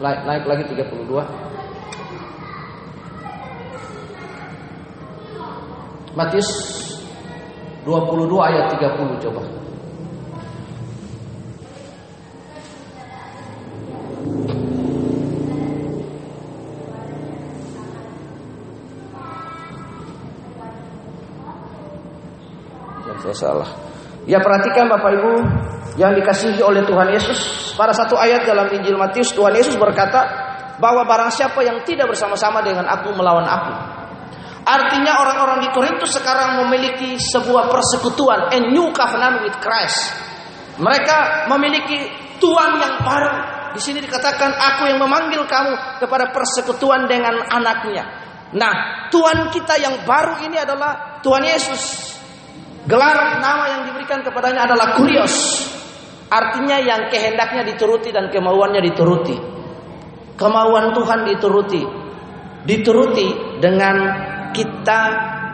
Naik, 0.00 0.20
naik 0.24 0.44
lagi 0.48 0.64
32 0.72 0.96
Matius 6.16 6.48
22 7.86 8.26
ayat 8.40 8.64
30 8.76 9.24
coba. 9.24 9.42
Saya 23.20 23.36
salah. 23.36 23.70
Ya 24.24 24.40
perhatikan 24.40 24.88
Bapak 24.88 25.12
Ibu 25.12 25.32
yang 26.00 26.16
dikasihi 26.16 26.64
oleh 26.64 26.80
Tuhan 26.88 27.12
Yesus. 27.12 27.70
Pada 27.76 27.92
satu 27.92 28.16
ayat 28.16 28.48
dalam 28.48 28.72
Injil 28.72 28.96
Matius, 28.96 29.36
Tuhan 29.36 29.52
Yesus 29.52 29.76
berkata 29.76 30.24
bahwa 30.80 31.04
barang 31.04 31.28
siapa 31.28 31.60
yang 31.60 31.84
tidak 31.84 32.08
bersama-sama 32.08 32.64
dengan 32.64 32.88
aku 32.88 33.12
melawan 33.12 33.44
aku. 33.44 33.72
Artinya 34.64 35.20
orang-orang 35.20 35.60
di 35.60 35.68
Korintus 35.76 36.16
sekarang 36.16 36.64
memiliki 36.64 37.20
sebuah 37.20 37.68
persekutuan, 37.68 38.48
a 38.48 38.58
new 38.72 38.88
covenant 38.96 39.44
with 39.44 39.56
Christ. 39.60 40.16
Mereka 40.80 41.48
memiliki 41.52 42.08
Tuhan 42.40 42.80
yang 42.80 43.04
baru. 43.04 43.32
Di 43.76 43.80
sini 43.80 44.00
dikatakan 44.00 44.56
aku 44.56 44.88
yang 44.88 44.98
memanggil 44.98 45.44
kamu 45.44 46.00
kepada 46.00 46.32
persekutuan 46.32 47.04
dengan 47.04 47.44
anaknya. 47.44 48.08
Nah, 48.56 49.06
Tuhan 49.12 49.52
kita 49.52 49.76
yang 49.78 50.02
baru 50.08 50.48
ini 50.48 50.56
adalah 50.56 51.20
Tuhan 51.20 51.44
Yesus. 51.44 52.16
Gelar 52.88 53.38
nama 53.44 53.64
yang 53.68 53.82
diberikan 53.92 54.24
kepadanya 54.24 54.64
adalah 54.64 54.96
Kurios. 54.96 55.36
Artinya 56.30 56.78
yang 56.78 57.10
kehendaknya 57.10 57.66
dituruti 57.66 58.14
dan 58.14 58.30
kemauannya 58.30 58.78
dituruti. 58.86 59.36
Kemauan 60.38 60.94
Tuhan 60.94 61.26
dituruti. 61.26 61.82
Dituruti 62.62 63.58
dengan 63.58 63.96
kita 64.54 65.02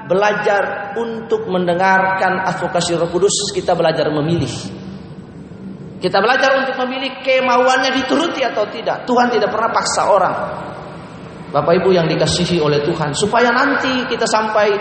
belajar 0.04 0.94
untuk 1.00 1.48
mendengarkan 1.48 2.44
advokasi 2.44 2.94
Roh 2.94 3.08
Kudus, 3.08 3.50
kita 3.56 3.72
belajar 3.72 4.12
memilih. 4.12 4.52
Kita 5.96 6.20
belajar 6.20 6.60
untuk 6.60 6.76
memilih 6.84 7.24
kemauannya 7.24 7.96
dituruti 7.96 8.44
atau 8.44 8.68
tidak. 8.68 9.08
Tuhan 9.08 9.32
tidak 9.32 9.48
pernah 9.48 9.72
paksa 9.72 10.02
orang. 10.12 10.36
Bapak 11.56 11.72
Ibu 11.82 11.88
yang 11.96 12.04
dikasihi 12.04 12.60
oleh 12.60 12.84
Tuhan, 12.84 13.16
supaya 13.16 13.48
nanti 13.48 14.04
kita 14.04 14.28
sampai 14.28 14.76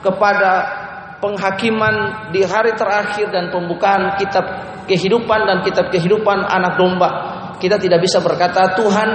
kepada 0.00 0.83
penghakiman 1.24 2.28
di 2.36 2.44
hari 2.44 2.76
terakhir 2.76 3.32
dan 3.32 3.48
pembukaan 3.48 4.20
kitab 4.20 4.44
kehidupan 4.84 5.48
dan 5.48 5.64
kitab 5.64 5.88
kehidupan 5.88 6.44
anak 6.44 6.76
domba. 6.76 7.10
Kita 7.56 7.80
tidak 7.80 8.04
bisa 8.04 8.20
berkata, 8.20 8.76
Tuhan, 8.76 9.08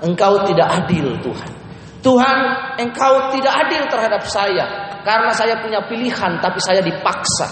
engkau 0.00 0.48
tidak 0.48 0.64
adil 0.72 1.20
Tuhan. 1.20 1.50
Tuhan, 2.00 2.38
engkau 2.80 3.28
tidak 3.36 3.52
adil 3.68 3.82
terhadap 3.92 4.24
saya. 4.24 4.96
Karena 5.04 5.36
saya 5.36 5.60
punya 5.60 5.84
pilihan, 5.84 6.40
tapi 6.40 6.56
saya 6.64 6.80
dipaksa. 6.80 7.48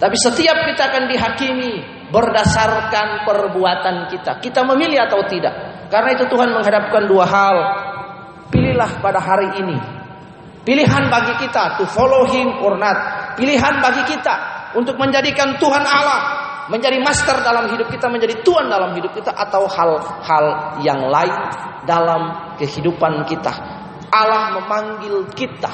Tapi 0.00 0.16
setiap 0.16 0.64
kita 0.64 0.88
akan 0.88 1.04
dihakimi 1.12 1.72
berdasarkan 2.08 3.28
perbuatan 3.28 4.08
kita. 4.08 4.40
Kita 4.40 4.64
memilih 4.64 5.04
atau 5.04 5.20
tidak. 5.28 5.84
Karena 5.92 6.16
itu 6.16 6.24
Tuhan 6.24 6.56
menghadapkan 6.56 7.04
dua 7.04 7.28
hal. 7.28 7.56
Pilihlah 8.48 8.96
pada 9.04 9.20
hari 9.20 9.60
ini. 9.60 9.99
Pilihan 10.60 11.08
bagi 11.08 11.34
kita 11.40 11.80
to 11.80 11.88
follow 11.88 12.28
him 12.28 12.60
or 12.60 12.76
not. 12.76 13.32
Pilihan 13.40 13.80
bagi 13.80 14.04
kita 14.04 14.34
untuk 14.76 15.00
menjadikan 15.00 15.56
Tuhan 15.56 15.84
Allah 15.88 16.20
menjadi 16.68 17.00
master 17.00 17.40
dalam 17.40 17.72
hidup 17.72 17.88
kita, 17.88 18.06
menjadi 18.12 18.44
tuan 18.44 18.68
dalam 18.68 18.92
hidup 18.92 19.16
kita 19.16 19.32
atau 19.32 19.64
hal-hal 19.64 20.44
yang 20.84 21.00
lain 21.08 21.34
dalam 21.88 22.54
kehidupan 22.60 23.24
kita. 23.24 23.50
Allah 24.12 24.60
memanggil 24.60 25.32
kita. 25.32 25.72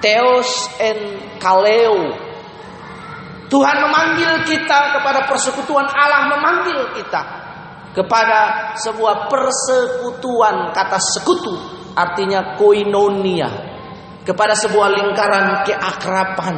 Theos 0.00 0.50
en 0.80 0.98
kaleo. 1.36 2.24
Tuhan 3.46 3.76
memanggil 3.84 4.48
kita 4.48 4.96
kepada 4.96 5.28
persekutuan 5.28 5.86
Allah 5.86 6.34
memanggil 6.34 6.98
kita 6.98 7.22
kepada 7.94 8.72
sebuah 8.76 9.30
persekutuan 9.30 10.74
kata 10.74 10.98
sekutu 10.98 11.75
artinya 11.96 12.60
koinonia 12.60 13.48
kepada 14.22 14.52
sebuah 14.52 14.92
lingkaran 14.92 15.64
keakraban 15.64 16.56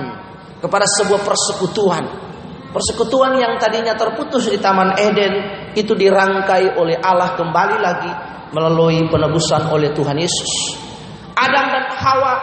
kepada 0.59 0.87
sebuah 0.99 1.23
persekutuan. 1.23 2.05
Persekutuan 2.69 3.41
yang 3.41 3.57
tadinya 3.57 3.97
terputus 3.97 4.51
di 4.53 4.61
Taman 4.61 4.99
Eden 5.01 5.33
itu 5.73 5.97
dirangkai 5.97 6.77
oleh 6.77 7.01
Allah 7.01 7.33
kembali 7.33 7.77
lagi 7.81 8.13
melalui 8.53 9.01
penebusan 9.09 9.73
oleh 9.73 9.95
Tuhan 9.97 10.19
Yesus. 10.21 10.77
Adam 11.33 11.65
dan 11.73 11.87
Hawa 11.97 12.35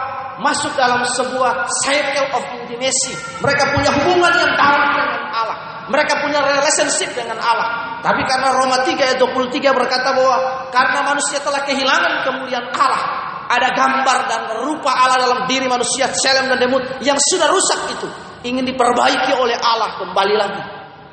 masuk 0.42 0.72
dalam 0.74 1.06
sebuah 1.06 1.70
cycle 1.84 2.26
of 2.34 2.44
intimacy. 2.58 3.14
Mereka 3.38 3.64
punya 3.70 3.90
hubungan 4.02 4.32
yang 4.34 4.52
dalam 4.58 4.82
dengan 4.98 5.20
Allah. 5.30 5.58
Mereka 5.86 6.12
punya 6.26 6.40
relationship 6.42 7.14
dengan 7.14 7.38
Allah. 7.38 7.85
Tapi 8.04 8.22
karena 8.28 8.48
Roma 8.54 8.84
3 8.84 8.92
ayat 8.92 9.18
23 9.18 9.72
berkata 9.72 10.12
bahwa 10.12 10.68
karena 10.68 11.00
manusia 11.02 11.40
telah 11.40 11.64
kehilangan 11.64 12.22
kemuliaan 12.28 12.68
Allah, 12.76 13.02
ada 13.46 13.68
gambar 13.72 14.18
dan 14.26 14.40
rupa 14.66 14.90
Allah 14.90 15.18
dalam 15.22 15.40
diri 15.46 15.66
manusia, 15.70 16.10
Selem 16.10 16.50
dan 16.50 16.58
Demut 16.58 16.82
yang 17.02 17.16
sudah 17.18 17.48
rusak 17.50 17.94
itu 17.94 18.08
ingin 18.46 18.66
diperbaiki 18.66 19.32
oleh 19.34 19.56
Allah 19.58 19.98
kembali 20.02 20.34
lagi. 20.36 20.62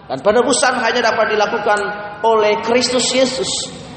Dan 0.04 0.20
penebusan 0.20 0.84
hanya 0.84 1.14
dapat 1.14 1.32
dilakukan 1.32 1.80
oleh 2.22 2.60
Kristus 2.62 3.08
Yesus. 3.14 3.50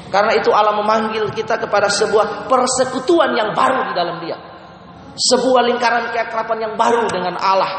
Karena 0.07 0.39
itu 0.39 0.55
Allah 0.55 0.79
memanggil 0.79 1.27
kita 1.35 1.59
kepada 1.59 1.91
sebuah 1.91 2.47
persekutuan 2.47 3.35
yang 3.35 3.51
baru 3.51 3.91
di 3.91 3.93
dalam 3.93 4.23
dia. 4.23 4.39
Sebuah 5.17 5.67
lingkaran 5.67 6.15
keakraban 6.15 6.63
yang 6.63 6.73
baru 6.79 7.11
dengan 7.11 7.35
Allah. 7.35 7.71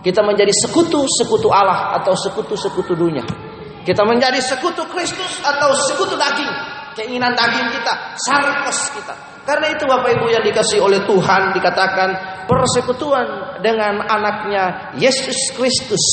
Kita 0.00 0.24
menjadi 0.24 0.50
sekutu-sekutu 0.50 1.52
Allah 1.52 2.00
atau 2.00 2.16
sekutu-sekutu 2.16 2.96
dunia. 2.96 3.51
Kita 3.82 4.06
menjadi 4.06 4.38
sekutu 4.38 4.86
Kristus 4.90 5.42
atau 5.42 5.74
sekutu 5.74 6.14
daging. 6.14 6.52
Keinginan 6.92 7.32
daging 7.32 7.72
kita, 7.72 8.14
sarkas 8.20 8.92
kita. 8.92 9.14
Karena 9.42 9.74
itu 9.74 9.82
Bapak 9.88 10.12
Ibu 10.22 10.26
yang 10.30 10.44
dikasih 10.46 10.78
oleh 10.78 11.02
Tuhan 11.02 11.50
dikatakan 11.50 12.08
persekutuan 12.46 13.58
dengan 13.58 14.06
anaknya 14.06 14.94
Yesus 14.94 15.50
Kristus, 15.58 16.04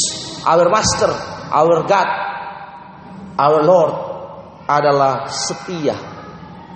our 0.50 0.66
master, 0.66 1.14
our 1.54 1.86
God, 1.86 2.10
our 3.38 3.62
Lord 3.62 3.94
adalah 4.66 5.30
setia. 5.30 5.94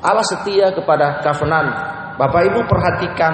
Allah 0.04 0.26
setia 0.26 0.76
kepada 0.78 1.26
covenant. 1.26 1.70
Bapak 2.22 2.54
Ibu 2.54 2.70
perhatikan 2.70 3.34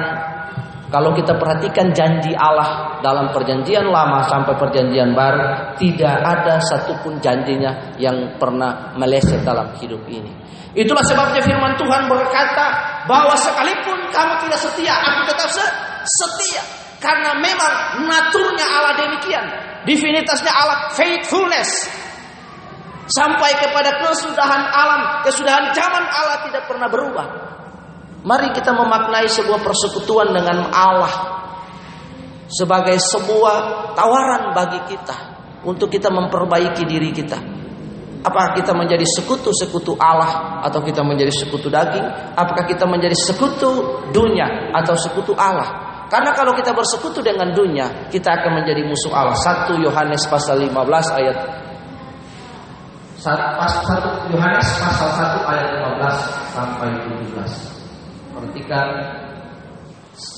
kalau 0.90 1.14
kita 1.14 1.38
perhatikan 1.38 1.94
janji 1.94 2.34
Allah 2.34 2.98
dalam 3.06 3.30
perjanjian 3.30 3.86
lama 3.94 4.26
sampai 4.26 4.58
perjanjian 4.58 5.14
baru, 5.14 5.78
tidak 5.78 6.16
ada 6.18 6.58
satupun 6.66 7.22
janjinya 7.22 7.94
yang 8.02 8.42
pernah 8.42 8.98
meleset 8.98 9.46
dalam 9.46 9.70
hidup 9.78 10.02
ini. 10.10 10.34
Itulah 10.74 11.06
sebabnya 11.06 11.46
firman 11.46 11.78
Tuhan 11.78 12.10
berkata 12.10 12.66
bahwa 13.06 13.38
sekalipun 13.38 14.10
kamu 14.10 14.34
tidak 14.50 14.60
setia, 14.66 14.98
aku 14.98 15.30
tetap 15.30 15.50
setia. 16.06 16.62
Karena 16.98 17.38
memang 17.38 18.06
naturnya 18.10 18.66
Allah 18.66 18.94
demikian. 18.98 19.46
Divinitasnya 19.86 20.52
Allah 20.52 20.90
faithfulness. 20.98 21.70
Sampai 23.10 23.58
kepada 23.62 23.94
kesudahan 24.06 24.64
alam, 24.70 25.22
kesudahan 25.26 25.70
zaman 25.74 26.06
Allah 26.06 26.46
tidak 26.50 26.66
pernah 26.66 26.90
berubah. 26.90 27.59
Mari 28.20 28.52
kita 28.52 28.76
memaknai 28.76 29.32
sebuah 29.32 29.64
persekutuan 29.64 30.36
dengan 30.36 30.68
Allah 30.76 31.14
sebagai 32.52 32.98
sebuah 33.00 33.92
tawaran 33.96 34.52
bagi 34.52 34.82
kita 34.92 35.16
untuk 35.64 35.88
kita 35.88 36.12
memperbaiki 36.12 36.84
diri 36.84 37.16
kita. 37.16 37.40
Apakah 38.20 38.52
kita 38.52 38.76
menjadi 38.76 39.08
sekutu-sekutu 39.08 39.96
Allah 39.96 40.60
atau 40.68 40.84
kita 40.84 41.00
menjadi 41.08 41.32
sekutu 41.32 41.72
daging? 41.72 42.04
Apakah 42.36 42.68
kita 42.68 42.84
menjadi 42.84 43.16
sekutu 43.16 44.04
dunia 44.12 44.76
atau 44.76 44.92
sekutu 45.00 45.32
Allah? 45.40 45.88
Karena 46.12 46.36
kalau 46.36 46.52
kita 46.52 46.76
bersekutu 46.76 47.24
dengan 47.24 47.56
dunia, 47.56 48.12
kita 48.12 48.44
akan 48.44 48.60
menjadi 48.60 48.84
musuh 48.84 49.16
Allah. 49.16 49.38
1 49.40 49.80
Yohanes 49.80 50.28
pasal 50.28 50.60
15 50.60 50.76
ayat 51.16 51.38
1 53.24 54.36
Yohanes 54.36 54.68
pasal 54.84 55.10
1 55.16 55.52
ayat 55.56 55.68
15 55.80 56.52
sampai 56.52 56.88
17. 57.08 57.79
Perhatikan 58.40 58.88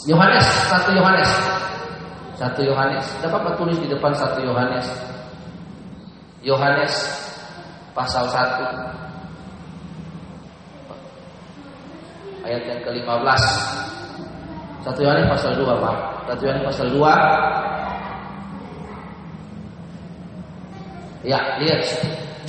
Yohanes, 0.10 0.46
satu 0.65 0.89
Yohanes. 0.98 1.29
Satu 2.34 2.65
Yohanes. 2.65 3.05
Dapat 3.22 3.46
Bapak 3.46 3.62
tulis 3.62 3.77
di 3.77 3.86
depan 3.86 4.10
satu 4.17 4.41
Yohanes. 4.41 4.89
Yohanes 6.41 6.89
pasal 7.93 8.25
1 8.25 8.41
ayat 12.41 12.65
yang 12.65 12.81
ke-15. 12.81 13.41
Satu 14.81 15.00
Yohanes 15.05 15.29
pasal 15.29 15.53
2, 15.62 15.77
Pak. 15.77 16.25
Satu 16.25 16.41
Yohanes 16.50 16.65
pasal 16.65 16.89
2 16.89 17.05
Ya, 21.21 21.38
lihat. 21.62 21.86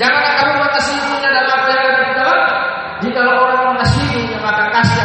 Janganlah 0.00 0.33
kamu 0.40 0.64
mengasihi 0.64 0.96
dunia 1.05 1.29
dan 1.29 1.44
apa 1.44 1.68
yang 1.68 1.85
ada 1.92 2.00
di 2.09 2.14
dalam. 2.16 2.40
Jika 3.05 3.20
orang 3.20 3.76
mengasihi 3.76 4.09
dunia, 4.16 4.40
maka 4.40 4.72
kasih 4.72 5.01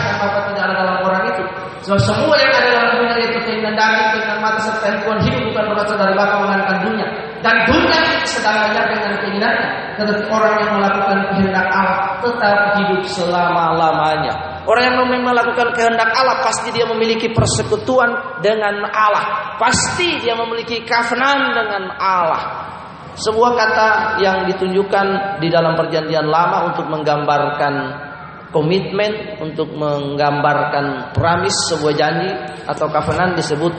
Sebab 1.87 2.03
semua 2.03 2.35
yang 2.35 2.51
ada 2.51 2.67
dalam 2.67 2.89
dunia 2.99 3.15
itu 3.31 3.39
keinginan 3.47 3.79
daging, 3.79 4.07
keinginan 4.11 4.43
mata 4.43 4.59
serta 4.59 4.91
himpuan 4.91 5.23
hidup 5.23 5.39
bukan 5.47 5.63
berasal 5.71 5.95
dari 5.95 6.13
Bapa 6.19 6.35
melainkan 6.43 6.77
dunia. 6.83 7.07
Dan 7.39 7.55
dunia 7.63 8.01
sedang 8.27 8.59
banyak 8.59 8.85
dengan 8.91 9.13
keinginannya. 9.23 9.67
Tetapi 9.95 10.23
orang 10.27 10.53
yang 10.59 10.71
melakukan 10.75 11.17
kehendak 11.31 11.67
Allah 11.71 11.99
tetap 12.19 12.57
hidup 12.75 13.01
selama-lamanya. 13.07 14.33
Orang 14.67 14.83
yang 14.83 15.23
melakukan 15.23 15.71
kehendak 15.79 16.11
Allah 16.11 16.43
pasti 16.43 16.75
dia 16.75 16.83
memiliki 16.83 17.31
persekutuan 17.31 18.43
dengan 18.43 18.83
Allah. 18.91 19.55
Pasti 19.55 20.19
dia 20.19 20.35
memiliki 20.35 20.83
covenant 20.83 21.55
dengan 21.55 21.83
Allah. 22.03 22.67
Sebuah 23.15 23.51
kata 23.55 23.87
yang 24.19 24.43
ditunjukkan 24.43 25.39
di 25.39 25.47
dalam 25.47 25.73
perjanjian 25.79 26.27
lama 26.27 26.67
untuk 26.67 26.83
menggambarkan 26.91 28.05
komitmen, 28.51 29.41
untuk 29.43 29.71
menggambarkan 29.75 31.11
pramis 31.11 31.53
sebuah 31.73 31.93
janji 31.95 32.31
atau 32.67 32.87
covenant 32.87 33.35
disebut 33.35 33.73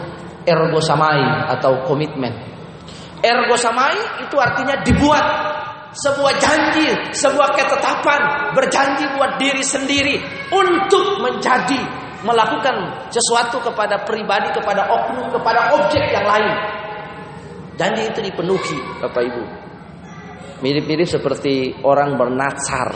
ergo 0.44 0.80
samai 0.80 1.48
atau 1.52 1.84
komitmen. 1.84 2.32
Ergo 3.20 3.56
samai 3.58 4.22
itu 4.22 4.36
artinya 4.38 4.78
dibuat 4.84 5.24
sebuah 5.92 6.34
janji, 6.38 6.88
sebuah 7.16 7.56
ketetapan, 7.56 8.52
berjanji 8.54 9.04
buat 9.16 9.40
diri 9.40 9.64
sendiri 9.64 10.16
untuk 10.52 11.24
menjadi 11.24 11.80
melakukan 12.22 13.08
sesuatu 13.08 13.62
kepada 13.62 14.02
pribadi, 14.02 14.50
kepada 14.50 14.86
oknum, 14.90 15.30
kepada 15.32 15.74
objek 15.78 16.02
yang 16.12 16.26
lain. 16.26 16.54
Janji 17.78 18.10
itu 18.10 18.20
dipenuhi, 18.22 18.78
Bapak 18.98 19.22
Ibu. 19.22 19.42
Mirip-mirip 20.58 21.06
seperti 21.06 21.78
orang 21.86 22.18
bernatsar. 22.18 22.90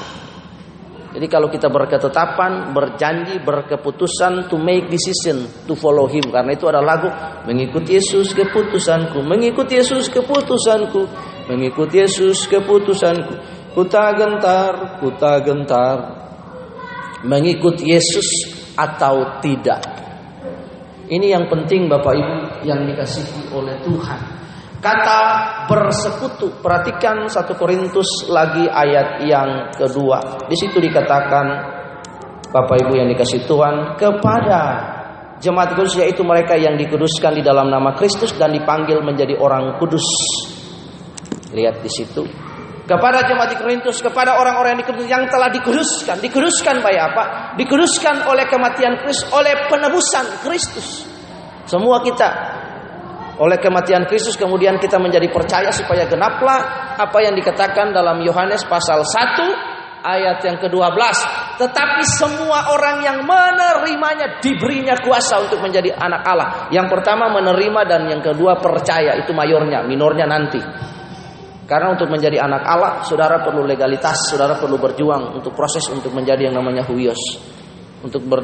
Jadi 1.13 1.27
kalau 1.29 1.53
kita 1.53 1.69
berketetapan, 1.69 2.73
berjanji, 2.73 3.37
berkeputusan 3.45 4.49
to 4.49 4.57
make 4.57 4.89
decision 4.89 5.45
to 5.69 5.77
follow 5.77 6.09
him. 6.09 6.25
Karena 6.33 6.57
itu 6.57 6.65
ada 6.65 6.81
lagu 6.81 7.13
mengikuti 7.45 8.01
Yesus 8.01 8.33
keputusanku, 8.33 9.21
mengikuti 9.21 9.77
Yesus 9.77 10.09
keputusanku, 10.09 11.05
mengikuti 11.53 12.01
Yesus 12.01 12.49
keputusanku. 12.49 13.61
Kuta 13.77 14.17
gentar, 14.17 15.01
kuta 15.05 15.33
gentar. 15.45 15.99
Mengikuti 17.29 17.93
Yesus 17.93 18.29
atau 18.75 19.39
tidak. 19.45 19.85
Ini 21.13 21.37
yang 21.37 21.45
penting 21.45 21.93
Bapak 21.93 22.17
Ibu 22.17 22.37
yang 22.65 22.89
dikasihi 22.89 23.53
oleh 23.53 23.77
Tuhan. 23.85 24.42
Kata 24.83 25.21
bersekutu, 25.71 26.59
perhatikan 26.59 27.31
satu 27.31 27.55
Korintus 27.55 28.27
lagi 28.27 28.67
ayat 28.67 29.23
yang 29.23 29.71
kedua. 29.71 30.43
Di 30.51 30.59
situ 30.59 30.83
dikatakan 30.83 31.47
Bapak 32.51 32.83
Ibu 32.83 32.99
yang 32.99 33.07
dikasih 33.15 33.47
Tuhan 33.47 33.95
kepada 33.95 34.63
jemaat 35.39 35.79
kudus 35.79 35.95
yaitu 36.03 36.27
mereka 36.27 36.59
yang 36.59 36.75
dikuduskan 36.75 37.39
di 37.39 37.47
dalam 37.47 37.71
nama 37.71 37.95
Kristus 37.95 38.35
dan 38.35 38.51
dipanggil 38.51 38.99
menjadi 39.07 39.39
orang 39.39 39.79
kudus. 39.79 40.03
Lihat 41.55 41.79
di 41.79 41.91
situ. 41.91 42.27
Kepada 42.83 43.23
jemaat 43.23 43.55
di 43.55 43.63
Korintus, 43.63 44.03
kepada 44.03 44.35
orang-orang 44.35 44.83
yang 44.83 44.99
yang 45.07 45.25
telah 45.31 45.47
dikuduskan, 45.55 46.19
dikuduskan 46.19 46.83
by 46.83 46.97
apa? 46.99 47.55
Dikuduskan 47.55 48.27
oleh 48.27 48.51
kematian 48.51 48.99
Kristus, 49.07 49.31
oleh 49.31 49.71
penebusan 49.71 50.27
Kristus. 50.43 51.07
Semua 51.71 52.03
kita 52.03 52.29
oleh 53.41 53.57
kematian 53.57 54.05
Kristus 54.05 54.37
kemudian 54.37 54.77
kita 54.77 55.01
menjadi 55.01 55.25
percaya 55.33 55.73
supaya 55.73 56.05
genaplah 56.05 56.93
apa 57.01 57.19
yang 57.25 57.33
dikatakan 57.33 57.97
dalam 57.97 58.21
Yohanes 58.21 58.69
pasal 58.69 59.01
1 59.01 60.05
ayat 60.05 60.43
yang 60.45 60.59
ke-12. 60.61 61.17
Tetapi 61.63 62.03
semua 62.05 62.75
orang 62.75 63.01
yang 63.07 63.19
menerimanya 63.23 64.43
diberinya 64.43 64.99
kuasa 65.01 65.41
untuk 65.41 65.63
menjadi 65.63 65.95
anak 65.95 66.23
Allah. 66.27 66.49
Yang 66.75 66.91
pertama 66.91 67.31
menerima 67.31 67.81
dan 67.87 68.03
yang 68.11 68.21
kedua 68.21 68.59
percaya. 68.59 69.15
Itu 69.17 69.33
mayornya, 69.33 69.87
minornya 69.87 70.27
nanti. 70.27 70.61
Karena 71.63 71.95
untuk 71.95 72.11
menjadi 72.11 72.43
anak 72.43 72.63
Allah, 72.67 72.93
saudara 73.07 73.41
perlu 73.41 73.65
legalitas, 73.65 74.29
saudara 74.29 74.59
perlu 74.59 74.77
berjuang 74.77 75.41
untuk 75.41 75.57
proses 75.57 75.87
untuk 75.89 76.13
menjadi 76.13 76.51
yang 76.51 76.59
namanya 76.59 76.85
huios 76.85 77.62
untuk 78.03 78.23
ber, 78.27 78.43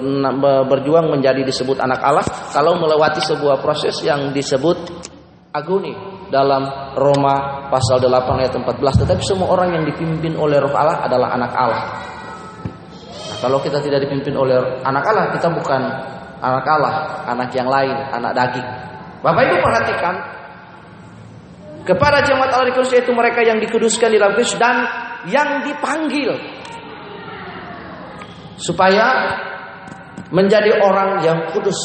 berjuang 0.70 1.10
menjadi 1.10 1.42
disebut 1.42 1.82
anak 1.82 2.00
Allah 2.02 2.24
kalau 2.54 2.78
melewati 2.78 3.18
sebuah 3.18 3.58
proses 3.58 3.98
yang 4.06 4.30
disebut 4.30 4.78
aguni 5.50 5.92
dalam 6.30 6.94
Roma 6.94 7.66
pasal 7.72 7.98
8 7.98 8.42
ayat 8.42 8.54
14 8.54 9.02
tetapi 9.04 9.22
semua 9.24 9.50
orang 9.50 9.80
yang 9.80 9.84
dipimpin 9.84 10.38
oleh 10.38 10.62
roh 10.62 10.72
Allah 10.72 11.04
adalah 11.04 11.34
anak 11.34 11.52
Allah. 11.56 11.82
Nah, 13.28 13.38
kalau 13.42 13.58
kita 13.58 13.82
tidak 13.82 14.06
dipimpin 14.06 14.36
oleh 14.38 14.80
anak 14.86 15.04
Allah 15.08 15.34
kita 15.34 15.48
bukan 15.50 15.80
anak 16.38 16.66
Allah 16.68 16.94
anak 17.26 17.50
yang 17.56 17.66
lain 17.66 17.96
anak 18.14 18.32
daging. 18.36 18.68
Bapak 19.18 19.42
Ibu 19.50 19.56
perhatikan 19.58 20.14
kepada 21.82 22.20
jemaat 22.22 22.52
Allah 22.52 22.68
di 22.70 22.74
Kristus 22.76 23.00
yaitu 23.00 23.10
mereka 23.16 23.40
yang 23.42 23.58
dikuduskan 23.58 24.12
di 24.12 24.20
dalam 24.20 24.36
Kristus 24.36 24.60
dan 24.60 24.84
yang 25.26 25.64
dipanggil 25.64 26.36
supaya 28.58 29.38
menjadi 30.34 30.82
orang 30.82 31.22
yang 31.24 31.38
kudus. 31.54 31.78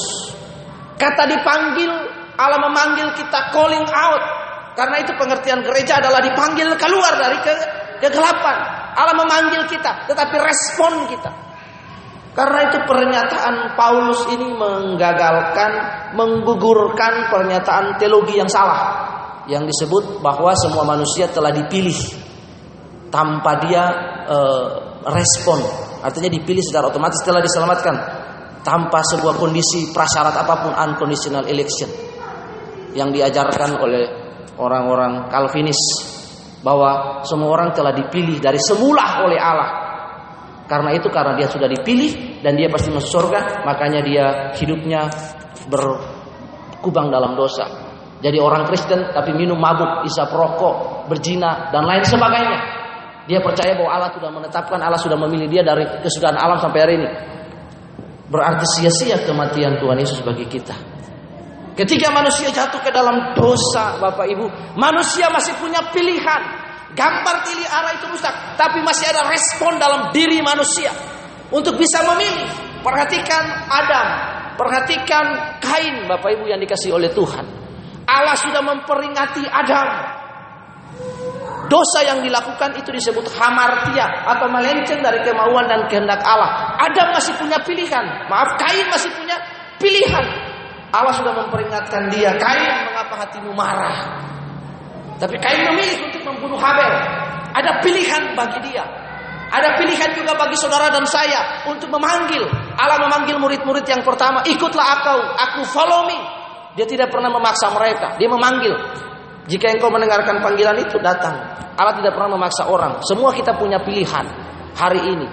Kata 0.99 1.23
dipanggil, 1.29 1.91
Allah 2.35 2.59
memanggil 2.59 3.13
kita 3.15 3.53
calling 3.53 3.85
out. 3.87 4.23
Karena 4.73 5.05
itu 5.05 5.13
pengertian 5.13 5.61
gereja 5.61 6.01
adalah 6.01 6.17
dipanggil 6.17 6.65
keluar 6.81 7.13
dari 7.13 7.37
ke 7.45 7.53
kegelapan. 8.01 8.57
Allah 8.97 9.15
memanggil 9.15 9.69
kita, 9.69 10.09
tetapi 10.09 10.35
respon 10.41 11.07
kita. 11.07 11.31
Karena 12.33 12.65
itu 12.65 12.81
pernyataan 12.89 13.77
Paulus 13.77 14.25
ini 14.33 14.49
menggagalkan, 14.57 15.71
menggugurkan 16.17 17.29
pernyataan 17.29 18.01
teologi 18.01 18.41
yang 18.41 18.49
salah. 18.49 19.13
Yang 19.45 19.69
disebut 19.75 20.23
bahwa 20.25 20.49
semua 20.57 20.81
manusia 20.81 21.29
telah 21.29 21.53
dipilih 21.53 21.93
tanpa 23.13 23.61
dia 23.61 23.85
e, 24.25 24.37
respon. 25.13 25.61
Artinya 26.03 26.27
dipilih 26.27 26.59
secara 26.59 26.91
otomatis 26.91 27.23
telah 27.23 27.39
diselamatkan 27.39 27.95
tanpa 28.63 28.99
sebuah 29.07 29.39
kondisi 29.39 29.91
prasyarat 29.95 30.35
apa 30.35 30.53
pun 30.67 30.71
unconditional 30.75 31.47
election 31.47 31.87
yang 32.91 33.09
diajarkan 33.11 33.79
oleh 33.79 34.03
orang-orang 34.59 35.31
Calvinis 35.31 35.79
bahwa 36.63 37.23
semua 37.27 37.51
orang 37.51 37.75
telah 37.75 37.91
dipilih 37.91 38.39
dari 38.39 38.59
semula 38.59 39.23
oleh 39.23 39.39
Allah. 39.39 39.71
Karena 40.63 40.95
itu 40.95 41.11
karena 41.11 41.35
dia 41.35 41.51
sudah 41.51 41.67
dipilih 41.67 42.39
dan 42.39 42.55
dia 42.55 42.71
pasti 42.71 42.87
masuk 42.87 43.11
surga, 43.19 43.67
makanya 43.67 43.99
dia 43.99 44.25
hidupnya 44.55 45.11
berkubang 45.67 47.11
dalam 47.11 47.35
dosa. 47.35 47.67
Jadi 48.23 48.39
orang 48.39 48.63
Kristen 48.71 49.11
tapi 49.11 49.35
minum 49.35 49.59
mabuk, 49.59 50.07
isap 50.07 50.31
rokok, 50.31 51.07
berzina 51.11 51.67
dan 51.75 51.83
lain 51.83 52.07
sebagainya. 52.07 52.82
Dia 53.23 53.39
percaya 53.39 53.71
bahwa 53.79 53.91
Allah 53.91 54.11
sudah 54.11 54.31
menetapkan, 54.31 54.79
Allah 54.83 54.99
sudah 54.99 55.15
memilih 55.15 55.47
dia 55.47 55.63
dari 55.63 55.87
kesudahan 56.03 56.35
alam 56.35 56.59
sampai 56.59 56.79
hari 56.83 56.93
ini. 56.99 57.09
Berarti 58.27 58.65
sia-sia 58.77 59.23
kematian 59.23 59.79
Tuhan 59.79 59.97
Yesus 59.99 60.19
bagi 60.25 60.43
kita. 60.49 60.75
Ketika 61.73 62.13
manusia 62.13 62.53
jatuh 62.53 62.81
ke 62.85 62.91
dalam 62.93 63.33
dosa, 63.33 63.97
Bapak 63.97 64.29
Ibu, 64.29 64.77
manusia 64.77 65.31
masih 65.33 65.57
punya 65.57 65.81
pilihan. 65.89 66.41
Gambar 66.93 67.35
pilih 67.41 67.65
arah 67.65 67.97
itu 67.97 68.05
rusak, 68.05 68.29
tapi 68.53 68.85
masih 68.85 69.09
ada 69.09 69.25
respon 69.25 69.81
dalam 69.81 70.13
diri 70.13 70.37
manusia 70.45 70.93
untuk 71.49 71.73
bisa 71.81 72.05
memilih. 72.05 72.45
Perhatikan 72.85 73.43
Adam, 73.65 74.07
perhatikan 74.59 75.57
Kain, 75.57 76.05
Bapak 76.05 76.37
Ibu 76.37 76.45
yang 76.53 76.61
dikasih 76.61 76.93
oleh 76.93 77.09
Tuhan. 77.09 77.41
Allah 78.05 78.37
sudah 78.37 78.61
memperingati 78.61 79.41
Adam. 79.47 79.87
Dosa 81.73 82.05
yang 82.05 82.21
dilakukan 82.21 82.77
itu 82.77 82.93
disebut 82.93 83.33
hamartia 83.33 84.05
atau 84.29 84.45
melenceng 84.45 85.01
dari 85.01 85.25
kemauan 85.25 85.65
dan 85.65 85.89
kehendak 85.89 86.21
Allah. 86.21 86.77
Adam 86.77 87.09
masih 87.17 87.33
punya 87.33 87.57
pilihan. 87.65 88.29
Maaf, 88.29 88.61
Kain 88.61 88.85
masih 88.93 89.09
punya 89.17 89.33
pilihan. 89.81 90.21
Allah 90.93 91.17
sudah 91.17 91.33
memperingatkan 91.33 92.13
dia, 92.13 92.29
Kain 92.37 92.93
mengapa 92.93 93.25
hatimu 93.25 93.57
marah? 93.57 94.21
Tapi 95.17 95.33
Kain 95.41 95.65
memilih 95.73 96.13
untuk 96.13 96.21
membunuh 96.29 96.61
Habel. 96.61 96.93
Ada 97.57 97.81
pilihan 97.81 98.37
bagi 98.37 98.69
dia. 98.69 98.85
Ada 99.49 99.73
pilihan 99.77 100.13
juga 100.13 100.37
bagi 100.37 100.57
saudara 100.57 100.93
dan 100.93 101.09
saya 101.09 101.65
untuk 101.65 101.89
memanggil. 101.89 102.45
Allah 102.77 103.01
memanggil 103.01 103.41
murid-murid 103.41 103.85
yang 103.89 104.05
pertama, 104.05 104.45
ikutlah 104.45 105.01
aku, 105.01 105.17
aku 105.41 105.61
follow 105.73 106.05
me. 106.05 106.17
Dia 106.77 106.85
tidak 106.85 107.09
pernah 107.09 107.33
memaksa 107.33 107.73
mereka, 107.73 108.13
dia 108.21 108.29
memanggil. 108.29 108.73
Jika 109.43 109.75
engkau 109.75 109.91
mendengarkan 109.91 110.39
panggilan 110.39 110.79
itu 110.79 110.95
datang. 111.03 111.35
Allah 111.75 111.97
tidak 111.99 112.15
pernah 112.15 112.39
memaksa 112.39 112.69
orang. 112.69 113.03
Semua 113.03 113.35
kita 113.35 113.57
punya 113.59 113.81
pilihan 113.83 114.23
hari 114.77 115.01
ini. 115.03 115.27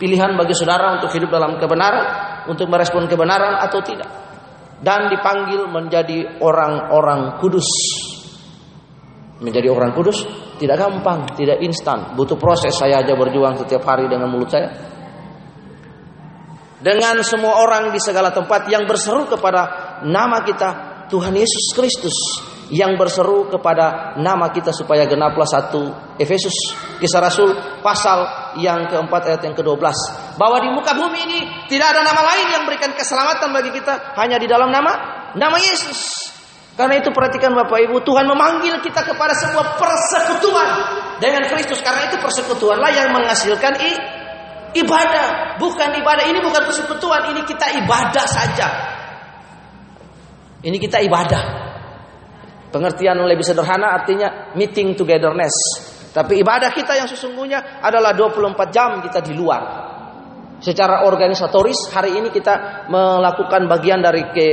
Pilihan 0.00 0.34
bagi 0.34 0.56
saudara 0.56 0.98
untuk 0.98 1.14
hidup 1.14 1.30
dalam 1.30 1.62
kebenaran, 1.62 2.04
untuk 2.50 2.66
merespon 2.66 3.06
kebenaran 3.06 3.54
atau 3.62 3.78
tidak 3.86 4.10
dan 4.82 5.06
dipanggil 5.08 5.70
menjadi 5.70 6.42
orang-orang 6.42 7.38
kudus. 7.38 7.70
Menjadi 9.38 9.70
orang 9.70 9.94
kudus 9.94 10.26
tidak 10.58 10.78
gampang, 10.78 11.26
tidak 11.38 11.62
instan, 11.62 12.18
butuh 12.18 12.34
proses. 12.34 12.74
Saya 12.74 13.02
aja 13.02 13.14
berjuang 13.14 13.62
setiap 13.62 13.86
hari 13.86 14.10
dengan 14.10 14.26
mulut 14.26 14.50
saya. 14.50 14.70
Dengan 16.82 17.22
semua 17.22 17.62
orang 17.62 17.94
di 17.94 18.02
segala 18.02 18.34
tempat 18.34 18.66
yang 18.66 18.90
berseru 18.90 19.30
kepada 19.30 20.02
nama 20.02 20.42
kita 20.42 20.70
Tuhan 21.06 21.30
Yesus 21.30 21.70
Kristus 21.78 22.18
yang 22.72 22.96
berseru 22.96 23.52
kepada 23.52 24.16
nama 24.16 24.48
kita 24.48 24.72
supaya 24.72 25.04
genaplah 25.04 25.44
satu 25.44 26.16
Efesus 26.16 26.72
kisah 26.96 27.20
Rasul 27.20 27.52
pasal 27.84 28.24
yang 28.56 28.88
keempat 28.88 29.28
ayat 29.28 29.44
yang 29.44 29.52
ke-12 29.52 29.84
bahwa 30.40 30.56
di 30.56 30.72
muka 30.72 30.96
bumi 30.96 31.20
ini 31.28 31.38
tidak 31.68 31.92
ada 31.92 32.00
nama 32.00 32.24
lain 32.24 32.46
yang 32.48 32.62
berikan 32.64 32.96
keselamatan 32.96 33.52
bagi 33.52 33.76
kita 33.76 34.16
hanya 34.16 34.40
di 34.40 34.48
dalam 34.48 34.72
nama 34.72 34.92
nama 35.36 35.56
Yesus. 35.60 36.32
Karena 36.72 36.96
itu 36.96 37.12
perhatikan 37.12 37.52
Bapak 37.52 37.84
Ibu, 37.84 38.00
Tuhan 38.00 38.24
memanggil 38.24 38.80
kita 38.80 39.04
kepada 39.04 39.36
sebuah 39.36 39.76
persekutuan 39.76 40.68
dengan 41.20 41.44
Kristus. 41.52 41.84
Karena 41.84 42.08
itu 42.08 42.16
persekutuanlah 42.16 42.88
yang 42.96 43.12
menghasilkan 43.12 43.76
i, 43.76 43.92
ibadah, 44.80 45.60
bukan 45.60 45.92
ibadah. 46.00 46.24
Ini 46.24 46.40
bukan 46.40 46.64
persekutuan, 46.64 47.36
ini 47.36 47.44
kita 47.44 47.76
ibadah 47.84 48.24
saja. 48.24 48.68
Ini 50.64 50.80
kita 50.80 51.04
ibadah. 51.04 51.61
Pengertian 52.72 53.20
lebih 53.20 53.44
sederhana 53.44 53.92
artinya 53.92 54.56
meeting 54.56 54.96
togetherness. 54.96 55.52
Tapi 56.12 56.40
ibadah 56.40 56.72
kita 56.72 56.96
yang 56.96 57.08
sesungguhnya 57.08 57.84
adalah 57.84 58.16
24 58.16 58.56
jam 58.72 59.00
kita 59.04 59.20
di 59.20 59.36
luar. 59.36 59.92
Secara 60.62 61.04
organisatoris 61.04 61.92
hari 61.92 62.16
ini 62.16 62.32
kita 62.32 62.86
melakukan 62.88 63.68
bagian 63.68 64.00
dari 64.00 64.24
ke 64.32 64.48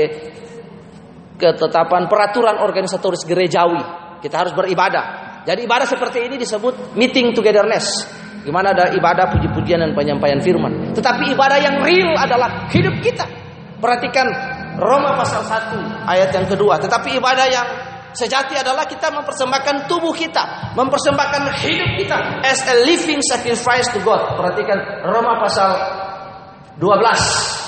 ketetapan 1.39 2.11
peraturan 2.11 2.59
organisatoris 2.59 3.23
gerejawi. 3.23 3.79
Kita 4.19 4.35
harus 4.35 4.51
beribadah. 4.51 5.43
Jadi 5.47 5.63
ibadah 5.63 5.87
seperti 5.87 6.27
ini 6.27 6.35
disebut 6.35 6.99
meeting 6.99 7.31
togetherness. 7.31 8.03
Gimana 8.43 8.75
ada 8.75 8.91
ibadah 8.95 9.31
puji-pujian 9.31 9.79
dan 9.79 9.91
penyampaian 9.95 10.39
firman. 10.43 10.91
Tetapi 10.95 11.31
ibadah 11.35 11.59
yang 11.59 11.79
real 11.83 12.15
adalah 12.19 12.67
hidup 12.71 12.99
kita. 12.99 13.23
Perhatikan 13.79 14.27
Roma 14.75 15.15
pasal 15.15 15.43
1 15.43 16.07
ayat 16.07 16.29
yang 16.35 16.47
kedua. 16.47 16.79
Tetapi 16.79 17.19
ibadah 17.19 17.47
yang 17.47 17.67
Sejati 18.09 18.57
adalah 18.57 18.89
kita 18.89 19.13
mempersembahkan 19.13 19.85
tubuh 19.85 20.09
kita, 20.17 20.73
mempersembahkan 20.73 21.61
hidup 21.61 21.89
kita 22.01 22.17
as 22.41 22.57
a 22.65 22.75
living 22.81 23.21
sacrifice 23.21 23.85
to 23.93 24.01
God. 24.01 24.33
Perhatikan 24.33 25.05
Roma 25.05 25.37
pasal 25.37 25.77
12. 26.81 27.59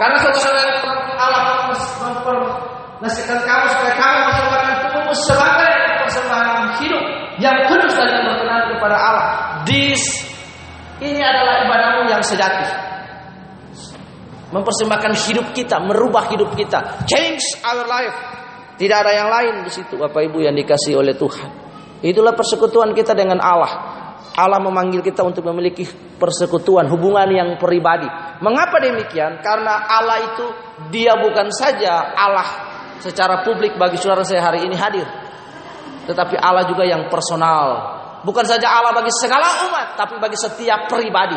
Karena 0.00 0.16
saudara 0.24 0.60
Allah 1.20 1.68
mempernasihatkan 2.00 3.38
kamu 3.44 3.64
supaya 3.68 3.92
kamu 4.00 4.16
mempersembahkan 4.24 4.74
tubuhmu 4.88 5.12
sebagai 5.12 5.74
persembahan 6.00 6.80
hidup 6.80 7.04
yang 7.44 7.56
kudus 7.68 7.92
dan 7.92 8.24
berkenan 8.24 8.72
kepada 8.72 8.96
Allah. 8.96 9.28
This 9.68 10.00
ini 11.04 11.20
adalah 11.20 11.68
ibadahmu 11.68 12.08
yang 12.08 12.24
sejati 12.24 12.64
mempersembahkan 14.50 15.12
hidup 15.30 15.46
kita, 15.54 15.78
merubah 15.82 16.30
hidup 16.30 16.54
kita, 16.58 17.06
change 17.06 17.42
our 17.62 17.86
life. 17.86 18.16
Tidak 18.76 18.96
ada 18.96 19.12
yang 19.12 19.28
lain 19.28 19.54
di 19.66 19.70
situ, 19.72 20.00
Bapak 20.00 20.24
Ibu 20.24 20.40
yang 20.40 20.56
dikasih 20.56 20.96
oleh 20.96 21.14
Tuhan. 21.14 21.48
Itulah 22.00 22.32
persekutuan 22.32 22.96
kita 22.96 23.12
dengan 23.12 23.38
Allah. 23.38 23.72
Allah 24.40 24.56
memanggil 24.62 25.04
kita 25.04 25.20
untuk 25.20 25.44
memiliki 25.44 25.84
persekutuan, 26.16 26.88
hubungan 26.88 27.28
yang 27.28 27.48
pribadi. 27.60 28.08
Mengapa 28.40 28.80
demikian? 28.80 29.44
Karena 29.44 29.84
Allah 29.84 30.32
itu 30.32 30.46
dia 30.88 31.12
bukan 31.20 31.52
saja 31.52 32.16
Allah 32.16 32.48
secara 33.04 33.44
publik 33.44 33.76
bagi 33.76 34.00
saudara 34.00 34.24
saya 34.24 34.48
hari 34.48 34.64
ini 34.64 34.76
hadir. 34.80 35.04
Tetapi 36.08 36.40
Allah 36.40 36.64
juga 36.64 36.88
yang 36.88 37.12
personal. 37.12 38.00
Bukan 38.24 38.44
saja 38.48 38.80
Allah 38.80 38.96
bagi 38.96 39.12
segala 39.12 39.68
umat, 39.68 39.96
tapi 40.00 40.16
bagi 40.16 40.36
setiap 40.40 40.88
pribadi. 40.88 41.36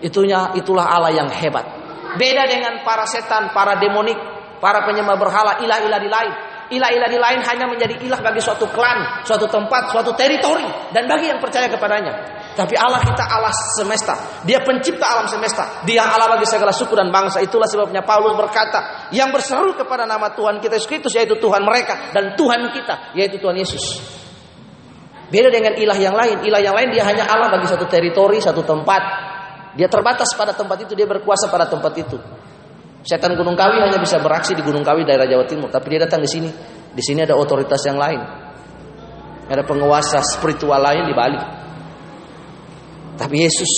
Itunya 0.00 0.56
itulah 0.56 0.88
Allah 0.88 1.12
yang 1.12 1.28
hebat. 1.28 1.77
Beda 2.18 2.44
dengan 2.50 2.82
para 2.82 3.06
setan, 3.06 3.54
para 3.54 3.78
demonik, 3.78 4.18
para 4.58 4.82
penyembah 4.82 5.14
berhala, 5.14 5.62
ilah-ilah 5.62 6.00
di 6.02 6.10
lain. 6.10 6.32
Ilah-ilah 6.68 7.08
di 7.08 7.16
lain 7.16 7.40
hanya 7.48 7.64
menjadi 7.64 7.96
ilah 8.04 8.20
bagi 8.20 8.44
suatu 8.44 8.68
klan, 8.68 9.24
suatu 9.24 9.48
tempat, 9.48 9.88
suatu 9.88 10.12
teritori. 10.12 10.68
Dan 10.92 11.08
bagi 11.08 11.32
yang 11.32 11.40
percaya 11.40 11.64
kepadanya. 11.64 12.36
Tapi 12.52 12.76
Allah 12.76 13.00
kita 13.00 13.24
Allah 13.24 13.54
semesta. 13.78 14.42
Dia 14.44 14.60
pencipta 14.60 15.06
alam 15.06 15.24
semesta. 15.30 15.86
Dia 15.88 16.04
Allah 16.04 16.28
bagi 16.36 16.44
segala 16.44 16.74
suku 16.74 16.92
dan 16.92 17.08
bangsa. 17.08 17.40
Itulah 17.40 17.64
sebabnya 17.64 18.04
Paulus 18.04 18.36
berkata. 18.36 19.08
Yang 19.14 19.40
berseru 19.40 19.72
kepada 19.80 20.04
nama 20.04 20.34
Tuhan 20.36 20.60
kita 20.60 20.76
Yesus 20.76 20.90
Kristus. 20.90 21.16
Yaitu 21.16 21.40
Tuhan 21.40 21.64
mereka. 21.64 22.12
Dan 22.12 22.36
Tuhan 22.36 22.68
kita. 22.74 23.16
Yaitu 23.16 23.40
Tuhan 23.40 23.56
Yesus. 23.56 24.02
Beda 25.32 25.48
dengan 25.48 25.72
ilah 25.78 25.96
yang 25.96 26.12
lain. 26.12 26.44
Ilah 26.44 26.60
yang 26.60 26.76
lain 26.76 26.92
dia 26.92 27.06
hanya 27.06 27.30
Allah 27.32 27.48
bagi 27.48 27.64
satu 27.64 27.88
teritori, 27.88 28.44
satu 28.44 28.60
tempat. 28.66 29.00
Dia 29.78 29.86
terbatas 29.86 30.34
pada 30.34 30.50
tempat 30.50 30.82
itu, 30.82 30.98
dia 30.98 31.06
berkuasa 31.06 31.46
pada 31.46 31.70
tempat 31.70 31.94
itu. 31.94 32.18
Setan 33.06 33.38
Gunung 33.38 33.54
Kawi 33.54 33.78
hanya 33.78 34.02
bisa 34.02 34.18
beraksi 34.18 34.58
di 34.58 34.62
Gunung 34.66 34.82
Kawi 34.82 35.06
daerah 35.06 35.22
Jawa 35.22 35.46
Timur, 35.46 35.70
tapi 35.70 35.94
dia 35.94 36.02
datang 36.02 36.18
di 36.18 36.26
sini. 36.26 36.50
Di 36.90 36.98
sini 36.98 37.22
ada 37.22 37.38
otoritas 37.38 37.78
yang 37.86 37.94
lain. 37.94 38.18
Ada 39.46 39.62
penguasa 39.62 40.18
spiritual 40.18 40.82
lain 40.82 41.06
di 41.06 41.14
Bali. 41.14 41.40
Tapi 43.14 43.36
Yesus 43.38 43.72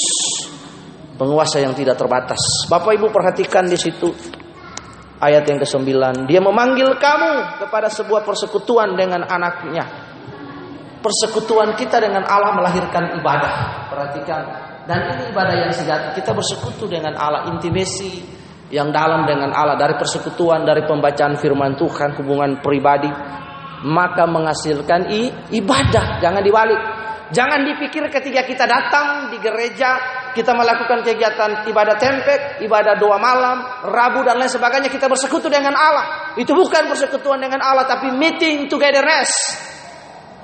penguasa 1.21 1.61
yang 1.61 1.77
tidak 1.77 2.01
terbatas. 2.01 2.41
Bapak 2.73 2.97
Ibu 2.97 3.13
perhatikan 3.13 3.69
di 3.69 3.77
situ 3.77 4.09
ayat 5.21 5.45
yang 5.45 5.61
ke-9. 5.61 5.85
Dia 6.25 6.41
memanggil 6.41 6.97
kamu 6.97 7.61
kepada 7.61 7.93
sebuah 7.93 8.25
persekutuan 8.25 8.97
dengan 8.97 9.29
anaknya. 9.29 9.85
Persekutuan 11.05 11.77
kita 11.77 12.01
dengan 12.01 12.25
Allah 12.25 12.57
melahirkan 12.57 13.21
ibadah. 13.21 13.53
Perhatikan. 13.93 14.70
Dan 14.91 15.07
ini 15.15 15.31
ibadah 15.31 15.55
yang 15.55 15.71
sejati. 15.71 16.19
Kita 16.19 16.35
bersekutu 16.35 16.91
dengan 16.91 17.15
Allah. 17.15 17.47
Intimasi 17.47 18.27
yang 18.75 18.91
dalam 18.91 19.23
dengan 19.23 19.55
Allah. 19.55 19.79
Dari 19.79 19.95
persekutuan, 19.95 20.67
dari 20.67 20.83
pembacaan 20.83 21.39
firman 21.39 21.79
Tuhan, 21.79 22.19
hubungan 22.19 22.59
pribadi. 22.59 23.07
Maka 23.87 24.27
menghasilkan 24.27 25.07
ibadah. 25.55 26.19
Jangan 26.19 26.43
dibalik. 26.43 26.81
Jangan 27.31 27.63
dipikir 27.63 28.03
ketika 28.11 28.43
kita 28.43 28.67
datang 28.67 29.31
di 29.31 29.39
gereja, 29.39 29.95
kita 30.35 30.51
melakukan 30.51 31.07
kegiatan 31.07 31.63
ibadah 31.71 31.95
tempek, 31.95 32.59
ibadah 32.67 32.99
doa 32.99 33.23
malam, 33.23 33.63
rabu 33.87 34.27
dan 34.27 34.35
lain 34.35 34.51
sebagainya, 34.51 34.91
kita 34.91 35.07
bersekutu 35.07 35.47
dengan 35.47 35.71
Allah. 35.79 36.35
Itu 36.35 36.51
bukan 36.59 36.91
persekutuan 36.91 37.39
dengan 37.39 37.63
Allah, 37.63 37.87
tapi 37.87 38.11
meeting 38.11 38.67
togetherness. 38.67 39.31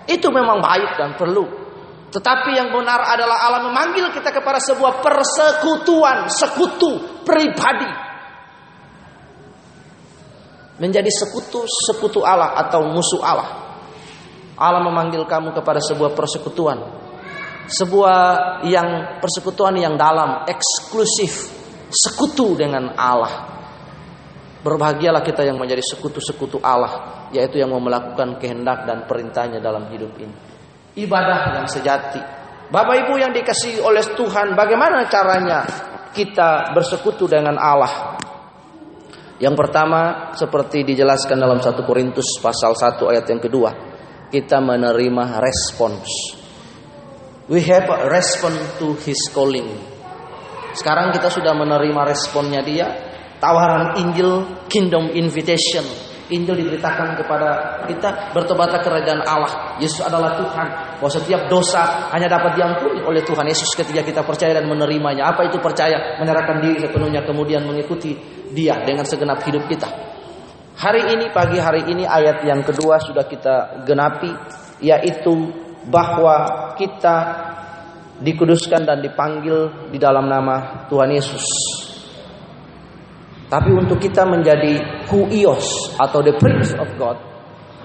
Itu 0.07 0.31
memang 0.31 0.63
baik 0.63 0.95
dan 0.95 1.19
perlu. 1.19 1.66
Tetapi 2.07 2.51
yang 2.55 2.71
benar 2.71 3.03
adalah 3.03 3.51
Allah 3.51 3.63
memanggil 3.67 4.15
kita 4.15 4.31
kepada 4.31 4.63
sebuah 4.63 5.03
persekutuan, 5.03 6.31
sekutu 6.31 7.23
pribadi. 7.27 7.91
Menjadi 10.77 11.09
sekutu, 11.11 11.67
sekutu 11.67 12.23
Allah 12.23 12.55
atau 12.57 12.85
musuh 12.87 13.21
Allah. 13.25 13.49
Allah 14.57 14.81
memanggil 14.87 15.25
kamu 15.27 15.53
kepada 15.53 15.83
sebuah 15.83 16.15
persekutuan. 16.15 16.79
Sebuah 17.67 18.19
yang 18.71 19.19
persekutuan 19.19 19.75
yang 19.75 19.99
dalam, 19.99 20.47
eksklusif, 20.47 21.51
sekutu 21.91 22.55
dengan 22.55 22.95
Allah. 22.95 23.59
Berbahagialah 24.63 25.27
kita 25.27 25.43
yang 25.43 25.59
menjadi 25.59 25.83
sekutu-sekutu 25.83 26.63
Allah, 26.63 27.29
yaitu 27.35 27.59
yang 27.59 27.75
mau 27.75 27.83
melakukan 27.83 28.39
kehendak 28.39 28.87
dan 28.87 29.07
perintahnya 29.11 29.59
dalam 29.59 29.91
hidup 29.91 30.15
ini. 30.23 30.46
Ibadah 30.97 31.61
yang 31.61 31.69
sejati. 31.69 32.21
Bapak 32.73 33.07
Ibu 33.07 33.15
yang 33.21 33.31
dikasih 33.31 33.85
oleh 33.85 34.03
Tuhan, 34.17 34.57
bagaimana 34.59 35.07
caranya 35.07 35.63
kita 36.11 36.73
bersekutu 36.73 37.29
dengan 37.31 37.55
Allah? 37.61 38.17
Yang 39.37 39.55
pertama 39.61 40.33
seperti 40.33 40.81
dijelaskan 40.83 41.37
dalam 41.37 41.61
1 41.61 41.77
Korintus 41.85 42.41
pasal 42.41 42.73
1 42.73 43.13
ayat 43.13 43.29
yang 43.29 43.41
kedua 43.45 43.71
kita 44.33 44.59
menerima 44.59 45.39
respons. 45.39 46.09
We 47.47 47.63
have 47.71 47.87
a 47.87 48.11
response 48.11 48.81
to 48.83 48.99
his 49.07 49.21
calling. 49.31 49.71
Sekarang 50.75 51.15
kita 51.15 51.31
sudah 51.31 51.55
menerima 51.55 52.03
responnya 52.03 52.61
dia, 52.67 52.87
tawaran 53.39 53.95
Injil, 54.03 54.67
kingdom 54.67 55.15
invitation. 55.15 55.87
Injil 56.27 56.59
diberitakan 56.59 57.15
kepada 57.15 57.83
kita 57.87 58.35
bertobatlah 58.35 58.83
kerajaan 58.83 59.23
Allah. 59.23 59.79
Yesus 59.79 60.03
adalah 60.03 60.35
Tuhan. 60.35 60.67
Bahwa 60.99 61.11
setiap 61.13 61.47
dosa 61.47 62.11
hanya 62.11 62.27
dapat 62.27 62.59
diampuni 62.59 62.99
oleh 63.07 63.23
Tuhan 63.23 63.47
Yesus 63.47 63.71
ketika 63.79 64.03
kita 64.03 64.27
percaya 64.27 64.59
dan 64.59 64.67
menerimanya. 64.67 65.31
Apa 65.31 65.47
itu 65.47 65.63
percaya? 65.63 66.19
Menyerahkan 66.19 66.59
diri 66.59 66.83
sepenuhnya 66.83 67.23
kemudian 67.23 67.63
mengikuti 67.63 68.19
Dia 68.51 68.83
dengan 68.83 69.07
segenap 69.07 69.39
hidup 69.47 69.71
kita. 69.71 69.87
Hari 70.77 71.15
ini 71.15 71.31
pagi 71.31 71.63
hari 71.63 71.89
ini 71.89 72.03
ayat 72.05 72.43
yang 72.43 72.61
kedua 72.67 73.01
sudah 73.01 73.25
kita 73.25 73.87
genapi 73.87 74.29
yaitu 74.83 75.33
bahwa 75.87 76.75
kita 76.77 77.17
dikuduskan 78.21 78.83
dan 78.83 78.99
dipanggil 79.01 79.89
di 79.95 79.99
dalam 80.03 80.27
nama 80.27 80.85
Tuhan 80.91 81.11
Yesus. 81.15 81.47
Tapi 83.47 83.71
untuk 83.71 84.03
kita 84.03 84.27
menjadi 84.27 85.07
huios 85.07 85.95
atau 85.95 86.19
the 86.19 86.35
prince 86.35 86.75
of 86.75 86.91
God, 86.99 87.15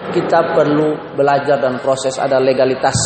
kita 0.10 0.58
perlu 0.58 1.14
belajar 1.14 1.62
dan 1.62 1.78
proses 1.78 2.18
ada 2.18 2.42
legalitas 2.42 2.98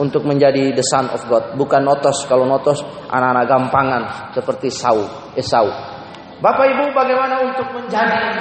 untuk 0.00 0.24
menjadi 0.24 0.72
the 0.72 0.80
son 0.80 1.12
of 1.12 1.20
God, 1.28 1.60
bukan 1.60 1.84
notos. 1.84 2.24
Kalau 2.24 2.48
notos 2.48 2.80
anak-anak 3.12 3.44
gampangan 3.44 4.02
seperti 4.32 4.72
Saul, 4.72 5.04
Esau. 5.36 5.68
Bapak 6.38 6.66
Ibu 6.70 6.96
bagaimana 6.96 7.44
untuk 7.44 7.68
menjadi 7.76 8.40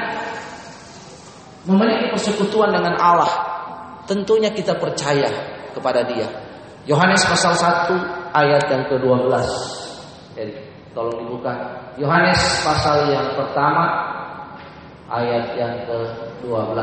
memiliki 1.68 2.08
persekutuan 2.16 2.72
dengan 2.72 2.96
Allah, 2.96 3.32
tentunya 4.08 4.54
kita 4.56 4.80
percaya 4.80 5.28
kepada 5.76 6.08
Dia. 6.08 6.30
Yohanes 6.88 7.28
pasal 7.28 7.52
1 7.52 8.32
ayat 8.32 8.64
yang 8.72 8.84
ke-12. 8.88 9.28
Jadi, 10.40 10.54
tolong 10.98 11.22
dibuka. 11.22 11.54
Yohanes 12.02 12.42
pasal 12.66 13.14
yang 13.14 13.38
pertama 13.38 13.86
ayat 15.14 15.54
yang 15.54 15.78
ke-12. 15.86 16.82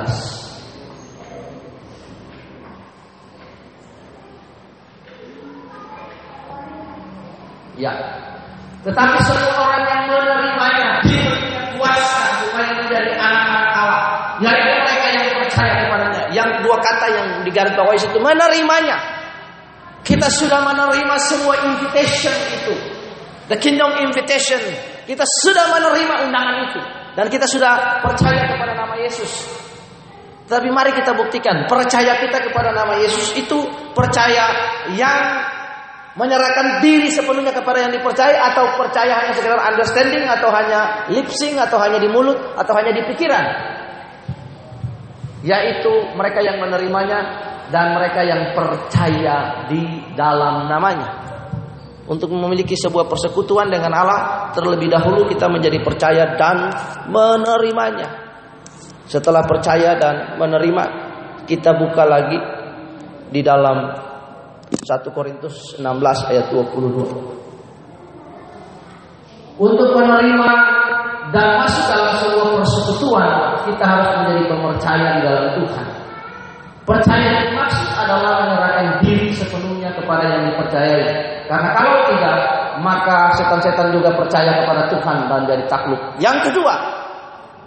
Ya. 7.74 7.90
Tetapi 8.86 9.18
semua 9.26 9.50
orang 9.66 9.82
yang 9.82 10.02
menerimanya 10.06 11.02
diberikan 11.02 11.74
kuasa 11.74 12.46
supaya 12.46 12.70
menjadi 12.70 13.18
anak-anak 13.18 13.66
Allah. 13.74 14.02
Yaitu 14.38 14.70
mereka 14.78 15.06
yang 15.10 15.26
percaya 15.42 15.72
kepadanya. 15.82 16.22
Yang 16.30 16.50
dua 16.62 16.76
kata 16.78 17.06
yang 17.10 17.26
digarisbawahi 17.42 17.98
itu 17.98 18.18
menerimanya. 18.22 18.96
Kita 20.06 20.30
sudah 20.30 20.62
menerima 20.62 21.16
semua 21.18 21.58
invitation 21.66 22.36
itu. 22.54 22.93
The 23.48 23.60
kingdom 23.60 23.92
invitation. 24.00 24.60
Kita 25.04 25.24
sudah 25.44 25.68
menerima 25.76 26.14
undangan 26.28 26.56
itu. 26.70 26.80
Dan 27.14 27.26
kita 27.28 27.44
sudah 27.44 28.00
percaya 28.00 28.48
kepada 28.48 28.72
nama 28.72 28.96
Yesus. 28.98 29.30
Tapi 30.48 30.68
mari 30.72 30.96
kita 30.96 31.12
buktikan. 31.12 31.68
Percaya 31.68 32.20
kita 32.20 32.40
kepada 32.40 32.72
nama 32.72 32.96
Yesus 33.00 33.36
itu 33.36 33.64
percaya 33.92 34.44
yang 34.96 35.20
menyerahkan 36.14 36.78
diri 36.78 37.10
sepenuhnya 37.10 37.50
kepada 37.50 37.88
yang 37.88 37.92
dipercaya 37.92 38.54
atau 38.54 38.78
percaya 38.78 39.24
hanya 39.24 39.34
sekedar 39.34 39.58
understanding 39.58 40.22
atau 40.30 40.46
hanya 40.54 41.10
lip 41.10 41.26
atau 41.58 41.78
hanya 41.82 41.98
di 41.98 42.06
mulut 42.06 42.38
atau 42.54 42.72
hanya 42.78 42.94
di 42.94 43.02
pikiran 43.02 43.44
yaitu 45.44 45.92
mereka 46.16 46.40
yang 46.40 46.62
menerimanya 46.62 47.18
dan 47.68 47.98
mereka 47.98 48.22
yang 48.24 48.54
percaya 48.56 49.66
di 49.68 50.06
dalam 50.14 50.70
namanya 50.70 51.23
untuk 52.04 52.28
memiliki 52.32 52.76
sebuah 52.76 53.08
persekutuan 53.08 53.72
dengan 53.72 53.92
Allah 53.96 54.52
terlebih 54.52 54.92
dahulu 54.92 55.24
kita 55.24 55.48
menjadi 55.48 55.80
percaya 55.80 56.36
dan 56.36 56.68
menerimanya 57.08 58.24
setelah 59.08 59.44
percaya 59.44 59.96
dan 59.96 60.36
menerima 60.40 60.84
kita 61.44 61.76
buka 61.76 62.04
lagi 62.08 62.40
di 63.28 63.40
dalam 63.44 63.92
1 64.68 65.16
Korintus 65.16 65.76
16 65.80 66.30
ayat 66.32 66.46
22. 66.50 67.44
Untuk 69.54 69.94
menerima 69.94 70.50
dan 71.30 71.62
masuk 71.62 71.84
dalam 71.86 72.14
sebuah 72.18 72.48
persekutuan, 72.58 73.30
kita 73.70 73.84
harus 73.86 74.08
menjadi 74.18 74.44
pemercaya 74.50 75.08
di 75.18 75.22
dalam 75.22 75.46
Tuhan. 75.62 75.86
Percaya 76.84 77.28
yang 77.32 77.56
maksud 77.56 77.90
adalah 77.96 78.44
menyerahkan 78.44 79.00
diri 79.00 79.32
sepenuhnya 79.32 79.88
kepada 79.96 80.24
yang 80.26 80.52
dipercayai. 80.52 81.33
Karena 81.44 81.70
kalau 81.76 82.08
tidak, 82.08 82.36
maka 82.80 83.36
setan-setan 83.36 83.92
juga 83.92 84.10
percaya 84.16 84.64
kepada 84.64 84.88
Tuhan 84.88 85.16
dan 85.28 85.40
jadi 85.44 85.64
takluk. 85.68 86.00
Yang 86.18 86.50
kedua, 86.50 86.74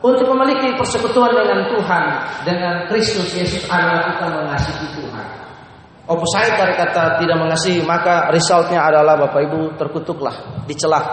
untuk 0.02 0.30
memiliki 0.30 0.78
persekutuan 0.78 1.34
dengan 1.34 1.66
Tuhan, 1.74 2.04
dengan 2.46 2.76
Kristus 2.86 3.34
Yesus 3.34 3.66
adalah 3.66 4.14
kita 4.14 4.26
mengasihi 4.30 4.86
Tuhan. 4.94 5.26
Opposite 6.08 6.56
dari 6.56 6.74
kata 6.78 7.20
tidak 7.20 7.36
mengasihi 7.36 7.84
maka 7.84 8.32
resultnya 8.32 8.80
adalah 8.80 9.20
Bapak 9.20 9.44
Ibu 9.44 9.76
terkutuklah, 9.76 10.64
dicelah. 10.64 11.04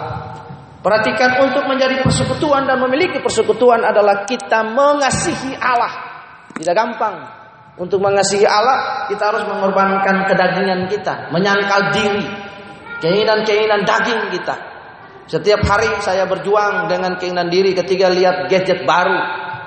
Perhatikan 0.79 1.41
untuk 1.43 1.65
menjadi 1.65 1.99
persekutuan 1.99 2.69
dan 2.69 2.77
memiliki 2.77 3.19
persekutuan 3.19 3.81
adalah 3.81 4.23
kita 4.23 4.61
mengasihi 4.63 5.57
Allah. 5.57 5.91
Tidak 6.55 6.71
gampang. 6.77 7.15
Untuk 7.75 7.99
mengasihi 7.99 8.47
Allah 8.47 9.03
kita 9.11 9.33
harus 9.33 9.43
mengorbankan 9.49 10.31
kedagingan 10.31 10.87
kita, 10.87 11.27
menyangkal 11.33 11.91
diri, 11.91 12.23
keinginan-keinginan 13.03 13.83
daging 13.83 14.31
kita. 14.31 14.55
Setiap 15.25 15.65
hari 15.65 15.89
saya 16.05 16.29
berjuang 16.29 16.85
dengan 16.85 17.17
keinginan 17.17 17.49
diri 17.49 17.73
ketika 17.73 18.13
lihat 18.13 18.45
gadget 18.45 18.85
baru, 18.85 19.17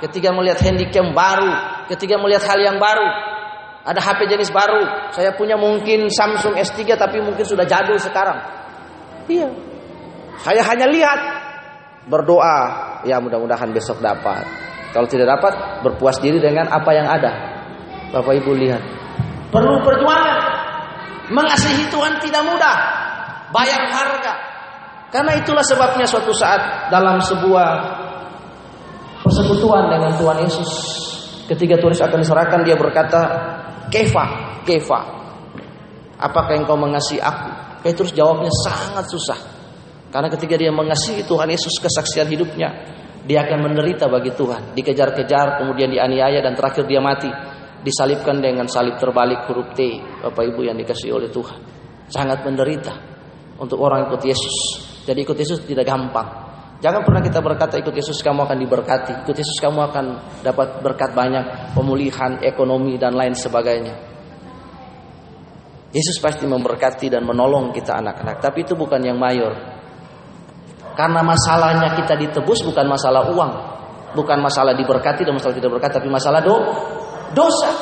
ketika 0.07 0.31
melihat 0.31 0.63
handycam 0.63 1.11
baru, 1.11 1.85
ketika 1.91 2.15
melihat 2.15 2.47
hal 2.47 2.63
yang 2.63 2.79
baru, 2.79 3.09
ada 3.83 3.99
HP 3.99 4.31
jenis 4.31 4.55
baru. 4.55 5.11
Saya 5.11 5.35
punya 5.35 5.59
mungkin 5.59 6.13
Samsung 6.13 6.55
S3 6.61 6.95
tapi 6.95 7.19
mungkin 7.19 7.43
sudah 7.43 7.67
jadul 7.67 7.99
sekarang. 7.99 8.39
Iya. 9.27 9.49
Saya 10.45 10.63
hanya 10.63 10.87
lihat. 10.87 11.21
Berdoa, 12.09 12.57
ya 13.05 13.21
mudah-mudahan 13.21 13.69
besok 13.69 14.01
dapat. 14.01 14.41
Kalau 14.97 15.05
tidak 15.05 15.29
dapat, 15.29 15.85
berpuas 15.85 16.17
diri 16.25 16.41
dengan 16.41 16.65
apa 16.73 16.89
yang 16.97 17.05
ada. 17.05 17.33
Bapak 18.09 18.33
Ibu 18.41 18.57
lihat. 18.57 18.81
Perlu 19.53 19.85
perjuangan. 19.85 20.39
Mengasihi 21.29 21.85
Tuhan 21.93 22.17
tidak 22.25 22.41
mudah. 22.49 22.77
Bayar 23.55 23.83
harga. 23.89 24.35
Karena 25.09 25.33
itulah 25.41 25.65
sebabnya 25.65 26.05
suatu 26.05 26.37
saat 26.37 26.93
dalam 26.93 27.17
sebuah 27.17 27.69
persekutuan 29.25 29.89
dengan 29.89 30.13
Tuhan 30.21 30.39
Yesus. 30.45 30.71
Ketika 31.49 31.81
Yesus 31.81 32.05
akan 32.05 32.21
diserahkan, 32.21 32.61
dia 32.61 32.77
berkata, 32.77 33.21
Kefa, 33.89 34.25
Kefa, 34.69 35.01
apakah 36.21 36.61
engkau 36.61 36.77
mengasihi 36.77 37.25
aku? 37.25 37.81
Petrus 37.81 38.13
jawabnya 38.13 38.53
sangat 38.69 39.09
susah. 39.09 39.41
Karena 40.13 40.29
ketika 40.29 40.61
dia 40.61 40.69
mengasihi 40.69 41.25
Tuhan 41.25 41.49
Yesus 41.49 41.81
kesaksian 41.81 42.29
hidupnya, 42.29 42.69
dia 43.25 43.49
akan 43.49 43.65
menderita 43.65 44.13
bagi 44.13 44.33
Tuhan, 44.37 44.77
dikejar-kejar, 44.77 45.61
kemudian 45.61 45.89
dianiaya 45.89 46.45
dan 46.45 46.53
terakhir 46.53 46.85
dia 46.85 47.01
mati, 47.01 47.29
disalibkan 47.81 48.45
dengan 48.45 48.69
salib 48.69 49.01
terbalik 49.01 49.49
huruf 49.49 49.73
T, 49.73 50.01
Bapak 50.21 50.45
Ibu 50.53 50.69
yang 50.69 50.77
dikasih 50.77 51.17
oleh 51.17 51.33
Tuhan. 51.33 51.61
Sangat 52.09 52.41
menderita 52.45 53.18
untuk 53.59 53.79
orang 53.83 54.07
ikut 54.09 54.23
Yesus. 54.23 54.57
Jadi 55.05 55.27
ikut 55.27 55.37
Yesus 55.37 55.63
tidak 55.67 55.87
gampang. 55.87 56.49
Jangan 56.79 57.03
pernah 57.03 57.19
kita 57.19 57.43
berkata 57.43 57.75
ikut 57.75 57.91
Yesus 57.91 58.23
kamu 58.23 58.47
akan 58.47 58.59
diberkati, 58.63 59.27
ikut 59.27 59.35
Yesus 59.35 59.59
kamu 59.59 59.91
akan 59.91 60.05
dapat 60.47 60.79
berkat 60.79 61.11
banyak, 61.11 61.75
pemulihan 61.75 62.39
ekonomi 62.39 62.95
dan 62.95 63.19
lain 63.19 63.35
sebagainya. 63.35 63.99
Yesus 65.91 66.23
pasti 66.23 66.47
memberkati 66.47 67.11
dan 67.11 67.27
menolong 67.27 67.75
kita 67.75 67.99
anak-anak, 67.99 68.39
tapi 68.39 68.63
itu 68.63 68.79
bukan 68.79 69.03
yang 69.03 69.19
mayor. 69.19 69.59
Karena 70.95 71.19
masalahnya 71.27 71.99
kita 71.99 72.15
ditebus 72.15 72.63
bukan 72.63 72.87
masalah 72.87 73.27
uang, 73.27 73.53
bukan 74.15 74.39
masalah 74.39 74.79
diberkati 74.79 75.27
dan 75.27 75.35
masalah 75.35 75.59
tidak 75.59 75.75
berkati, 75.75 75.99
tapi 75.99 76.11
masalah 76.13 76.39
do 76.47 76.55
dosa. 77.35 77.75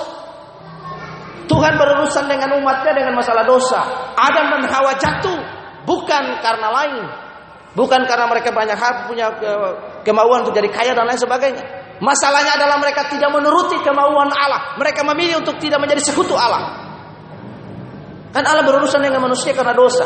Tuhan 1.46 1.76
berurusan 1.76 2.24
dengan 2.32 2.56
umatnya 2.56 2.96
dengan 2.96 3.12
masalah 3.12 3.44
dosa. 3.44 3.80
Adam 4.16 4.56
dan 4.56 4.62
Hawa 4.72 4.92
jatuh 4.96 5.55
bukan 5.86 6.24
karena 6.42 6.68
lain, 6.68 7.04
bukan 7.78 8.04
karena 8.04 8.26
mereka 8.26 8.50
banyak 8.50 8.76
hak 8.76 9.08
punya 9.08 9.30
kemauan 10.02 10.44
untuk 10.44 10.54
jadi 10.58 10.68
kaya 10.68 10.92
dan 10.92 11.06
lain 11.06 11.18
sebagainya. 11.18 11.64
Masalahnya 11.96 12.60
adalah 12.60 12.76
mereka 12.76 13.08
tidak 13.08 13.32
menuruti 13.32 13.80
kemauan 13.80 14.28
Allah. 14.28 14.76
Mereka 14.76 15.00
memilih 15.00 15.40
untuk 15.40 15.56
tidak 15.56 15.80
menjadi 15.80 16.04
sekutu 16.04 16.36
Allah. 16.36 16.84
Kan 18.36 18.44
Allah 18.44 18.68
berurusan 18.68 19.00
dengan 19.00 19.24
manusia 19.24 19.56
karena 19.56 19.72
dosa. 19.72 20.04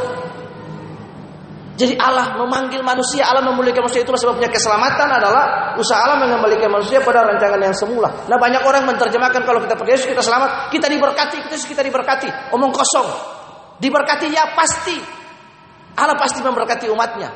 Jadi 1.74 1.96
Allah 1.96 2.36
memanggil 2.36 2.84
manusia, 2.84 3.24
Allah 3.24 3.40
memulihkan 3.40 3.80
manusia 3.80 4.04
itulah 4.04 4.20
sebabnya 4.20 4.52
keselamatan 4.52 5.08
adalah 5.16 5.72
usaha 5.80 5.96
Allah 5.96 6.20
mengembalikan 6.20 6.68
manusia 6.68 7.00
pada 7.00 7.24
rancangan 7.24 7.56
yang 7.56 7.72
semula. 7.72 8.28
Nah 8.28 8.36
banyak 8.36 8.62
orang 8.68 8.84
menerjemahkan 8.84 9.42
kalau 9.48 9.64
kita 9.64 9.74
percaya 9.80 9.96
Yesus 9.96 10.12
kita 10.12 10.20
selamat, 10.20 10.68
kita 10.68 10.86
diberkati, 10.92 11.40
kita 11.48 11.80
diberkati. 11.80 12.52
Omong 12.52 12.70
kosong. 12.70 13.08
Diberkati 13.80 14.28
ya 14.28 14.52
pasti. 14.52 15.19
Allah 16.00 16.16
pasti 16.16 16.40
memberkati 16.40 16.88
umatnya. 16.88 17.28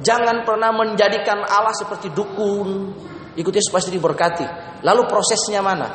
Jangan 0.00 0.48
pernah 0.48 0.72
menjadikan 0.72 1.44
Allah 1.44 1.76
seperti 1.76 2.08
dukun. 2.08 2.96
Ikut 3.36 3.52
Yesus 3.52 3.68
pasti 3.68 3.92
diberkati. 3.92 4.48
Lalu 4.80 5.04
prosesnya 5.04 5.60
mana? 5.60 5.88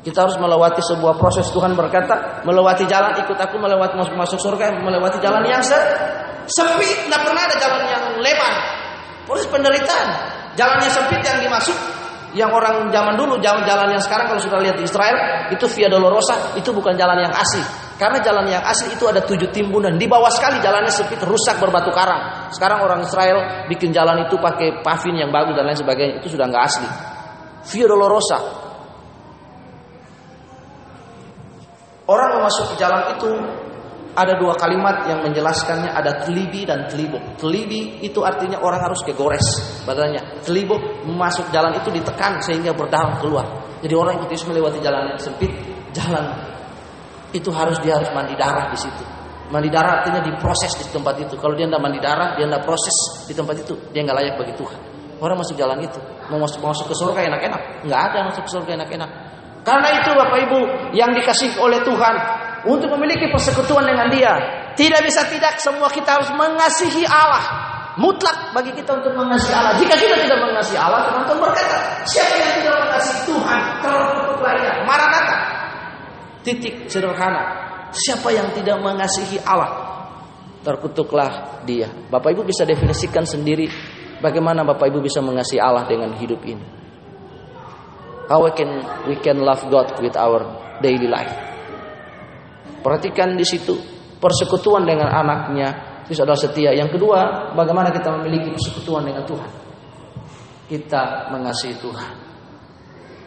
Kita 0.00 0.24
harus 0.24 0.36
melewati 0.40 0.80
sebuah 0.80 1.16
proses. 1.20 1.48
Tuhan 1.52 1.76
berkata, 1.76 2.44
melewati 2.44 2.84
jalan 2.88 3.16
ikut 3.24 3.36
aku 3.36 3.56
melewati 3.56 3.96
masuk, 3.96 4.16
masuk 4.16 4.40
surga, 4.40 4.80
melewati 4.80 5.20
jalan 5.20 5.44
yang 5.44 5.60
se 5.60 5.76
sempit. 6.48 7.08
Tidak 7.08 7.20
pernah 7.24 7.42
ada 7.44 7.56
jalan 7.56 7.82
yang 7.88 8.04
lebar. 8.20 8.54
Proses 9.28 9.48
penderitaan. 9.48 10.08
Jalan 10.56 10.76
yang 10.80 10.92
sempit 10.92 11.20
yang 11.24 11.40
dimasuk, 11.40 11.76
yang 12.36 12.50
orang 12.52 12.90
zaman 12.90 13.14
dulu, 13.16 13.40
jalan 13.40 13.64
jalan 13.66 13.90
yang 13.90 14.02
sekarang 14.02 14.30
kalau 14.30 14.42
sudah 14.42 14.60
lihat 14.62 14.76
di 14.78 14.84
Israel 14.86 15.48
itu 15.50 15.64
Via 15.70 15.88
Dolorosa 15.90 16.54
itu 16.54 16.70
bukan 16.70 16.94
jalan 16.94 17.18
yang 17.24 17.34
asli. 17.34 17.83
Karena 17.94 18.18
jalan 18.18 18.50
yang 18.50 18.62
asli 18.66 18.90
itu 18.90 19.06
ada 19.06 19.22
tujuh 19.22 19.54
timbunan. 19.54 19.94
Di 19.94 20.10
bawah 20.10 20.30
sekali 20.34 20.58
jalannya 20.58 20.90
sempit, 20.90 21.22
rusak 21.22 21.62
berbatu 21.62 21.94
karang. 21.94 22.50
Sekarang 22.50 22.82
orang 22.82 23.06
Israel 23.06 23.66
bikin 23.70 23.94
jalan 23.94 24.26
itu 24.26 24.34
pakai 24.34 24.82
pavin 24.82 25.14
yang 25.14 25.30
bagus 25.30 25.54
dan 25.54 25.70
lain 25.70 25.78
sebagainya. 25.78 26.14
Itu 26.18 26.34
sudah 26.34 26.50
nggak 26.50 26.64
asli. 26.66 26.88
Via 27.64 27.86
Dolorosa 27.88 28.38
Orang 32.04 32.36
memasuki 32.36 32.76
jalan 32.76 33.16
itu 33.16 33.32
ada 34.14 34.36
dua 34.36 34.54
kalimat 34.60 35.08
yang 35.08 35.24
menjelaskannya 35.24 35.88
ada 35.88 36.20
telibi 36.20 36.68
dan 36.68 36.84
telibuk. 36.84 37.20
Telibi 37.40 38.04
itu 38.04 38.20
artinya 38.20 38.60
orang 38.60 38.84
harus 38.84 39.00
kegores 39.02 39.42
badannya. 39.88 40.44
Telibuk 40.44 40.78
masuk 41.08 41.48
jalan 41.48 41.72
itu 41.80 41.88
ditekan 41.88 42.44
sehingga 42.44 42.76
berdarah 42.76 43.16
keluar. 43.18 43.46
Jadi 43.80 43.94
orang 43.96 44.20
itu 44.20 44.44
melewati 44.52 44.84
jalan 44.84 45.16
yang 45.16 45.20
sempit, 45.20 45.50
jalan 45.96 46.28
itu 47.34 47.50
harus 47.50 47.82
dia 47.82 47.98
harus 47.98 48.08
mandi 48.14 48.38
darah 48.38 48.70
di 48.70 48.78
situ. 48.78 49.02
Mandi 49.50 49.68
darah 49.68 50.00
artinya 50.00 50.22
diproses 50.22 50.72
di 50.78 50.86
tempat 50.88 51.20
itu. 51.20 51.34
Kalau 51.36 51.52
dia 51.58 51.66
tidak 51.66 51.82
mandi 51.82 52.00
darah, 52.00 52.38
dia 52.38 52.46
tidak 52.46 52.62
proses 52.64 52.96
di 53.26 53.34
tempat 53.34 53.60
itu, 53.60 53.74
dia 53.90 54.00
nggak 54.06 54.16
layak 54.16 54.34
bagi 54.38 54.54
Tuhan. 54.56 54.80
Orang 55.18 55.36
masuk 55.42 55.58
jalan 55.58 55.78
itu, 55.82 55.98
mau 56.30 56.40
masuk 56.42 56.62
masuk 56.62 56.86
ke 56.90 56.94
surga 56.96 57.20
enak-enak, 57.28 57.86
nggak 57.86 58.00
ada 58.10 58.18
masuk 58.30 58.42
ke 58.46 58.50
surga 58.50 58.70
enak-enak. 58.82 59.10
Karena 59.64 59.88
itu 59.96 60.10
Bapak 60.12 60.38
Ibu 60.48 60.60
yang 60.92 61.10
dikasih 61.16 61.56
oleh 61.56 61.80
Tuhan 61.82 62.14
untuk 62.68 62.88
memiliki 62.96 63.28
persekutuan 63.32 63.88
dengan 63.88 64.08
Dia. 64.12 64.32
Tidak 64.74 65.00
bisa 65.06 65.24
tidak 65.30 65.56
semua 65.62 65.88
kita 65.88 66.18
harus 66.18 66.28
mengasihi 66.34 67.06
Allah. 67.08 67.72
Mutlak 67.94 68.50
bagi 68.50 68.74
kita 68.74 68.90
untuk 68.90 69.14
mengasihi 69.14 69.54
Allah. 69.54 69.78
Jika 69.78 69.94
kita 69.94 70.18
tidak 70.26 70.38
mengasihi 70.42 70.76
Allah, 70.82 71.06
teman-teman 71.06 71.46
berkata, 71.46 71.78
siapa 72.10 72.34
yang 72.34 72.50
tidak 72.58 72.74
mengasihi 72.90 73.20
Tuhan, 73.30 73.60
terkutuklah 73.86 74.54
ia. 74.58 74.72
Maranatha. 74.82 75.53
Titik 76.44 76.92
sederhana. 76.92 77.64
Siapa 77.94 78.28
yang 78.34 78.52
tidak 78.52 78.82
mengasihi 78.84 79.40
Allah, 79.46 80.04
terkutuklah 80.60 81.62
dia. 81.64 81.88
Bapak 81.88 82.36
Ibu 82.36 82.42
bisa 82.44 82.68
definisikan 82.68 83.24
sendiri 83.24 83.70
bagaimana 84.20 84.60
Bapak 84.66 84.92
Ibu 84.92 85.00
bisa 85.00 85.24
mengasihi 85.24 85.62
Allah 85.62 85.88
dengan 85.88 86.12
hidup 86.18 86.42
ini. 86.44 86.66
How 88.28 88.40
we 88.40 88.52
can 88.56 88.70
we 89.08 89.16
can 89.20 89.40
love 89.40 89.64
God 89.68 90.00
with 90.00 90.16
our 90.16 90.44
daily 90.84 91.08
life. 91.08 91.32
Perhatikan 92.84 93.36
di 93.36 93.44
situ 93.48 93.76
persekutuan 94.20 94.84
dengan 94.88 95.12
anaknya 95.12 96.00
itu 96.08 96.20
adalah 96.20 96.36
setia. 96.36 96.72
Yang 96.72 97.00
kedua, 97.00 97.52
bagaimana 97.56 97.88
kita 97.92 98.12
memiliki 98.20 98.52
persekutuan 98.52 99.08
dengan 99.08 99.24
Tuhan. 99.24 99.50
Kita 100.68 101.28
mengasihi 101.32 101.76
Tuhan. 101.80 102.12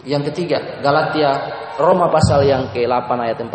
Yang 0.08 0.32
ketiga, 0.32 0.80
Galatia 0.80 1.36
Roma 1.76 2.08
pasal 2.08 2.48
yang 2.48 2.72
ke-8 2.72 3.12
ayat 3.28 3.43
14. 3.43 3.52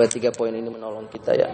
Bertiga 0.00 0.32
poin 0.32 0.56
ini 0.56 0.72
menolong 0.72 1.04
kita 1.12 1.36
ya. 1.36 1.44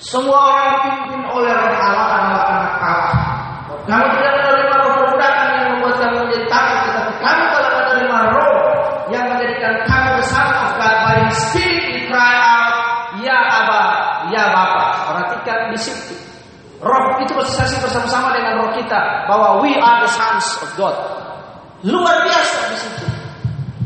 Semua 0.00 0.48
orang 0.48 0.68
dipimpin 0.80 1.22
oleh 1.28 1.52
Allah 1.52 1.76
adalah 1.76 2.08
anak 2.16 2.42
Allah. 2.48 3.12
Kamu 3.84 4.06
tidak 4.16 4.33
Spirit 11.34 11.84
we 11.92 12.00
cry 12.06 12.34
out, 12.38 12.74
Ya 13.20 13.34
Aba, 13.34 13.84
Ya 14.30 14.54
Bapa. 14.54 14.86
Perhatikan 15.10 15.74
di 15.74 15.78
situ. 15.78 16.14
Roh 16.84 17.16
itu 17.22 17.32
bersaksi 17.32 17.80
bersama-sama 17.80 18.36
dengan 18.36 18.60
roh 18.60 18.70
kita 18.76 19.24
bahwa 19.24 19.64
we 19.64 19.72
are 19.74 20.04
the 20.04 20.10
sons 20.10 20.46
of 20.60 20.68
God. 20.76 20.96
Luar 21.84 22.24
biasa 22.28 22.58
di 22.72 22.76
situ. 22.76 23.04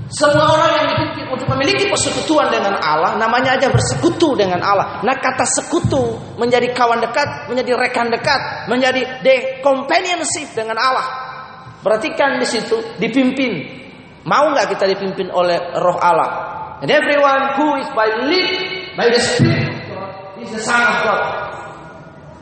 Semua 0.09 0.57
orang 0.57 0.73
yang 0.73 0.87
dipimpin 0.97 1.27
untuk 1.29 1.47
memiliki 1.53 1.85
persekutuan 1.93 2.49
dengan 2.49 2.81
Allah, 2.81 3.21
namanya 3.21 3.61
aja 3.61 3.69
bersekutu 3.69 4.33
dengan 4.33 4.65
Allah. 4.65 5.05
Nah 5.05 5.21
kata 5.21 5.44
sekutu 5.44 6.17
menjadi 6.40 6.73
kawan 6.73 7.05
dekat, 7.05 7.53
menjadi 7.53 7.77
rekan 7.77 8.09
dekat, 8.09 8.40
menjadi 8.73 9.21
the 9.21 9.61
companionship 9.61 10.49
dengan 10.57 10.81
Allah. 10.81 11.07
Perhatikan 11.85 12.40
di 12.40 12.49
situ 12.49 12.81
dipimpin. 12.96 13.79
Mau 14.25 14.49
nggak 14.51 14.73
kita 14.73 14.88
dipimpin 14.88 15.29
oleh 15.29 15.61
Roh 15.77 16.01
Allah? 16.01 16.31
And 16.79 16.88
everyone 16.94 17.58
who 17.58 17.68
is 17.83 17.88
by 17.90 18.06
lead 18.31 18.94
by 18.94 19.10
the 19.10 19.18
Spirit 19.18 19.66
is 20.38 20.50
the 20.54 20.62
Son 20.62 20.79
of 20.79 20.96
God. 21.02 21.22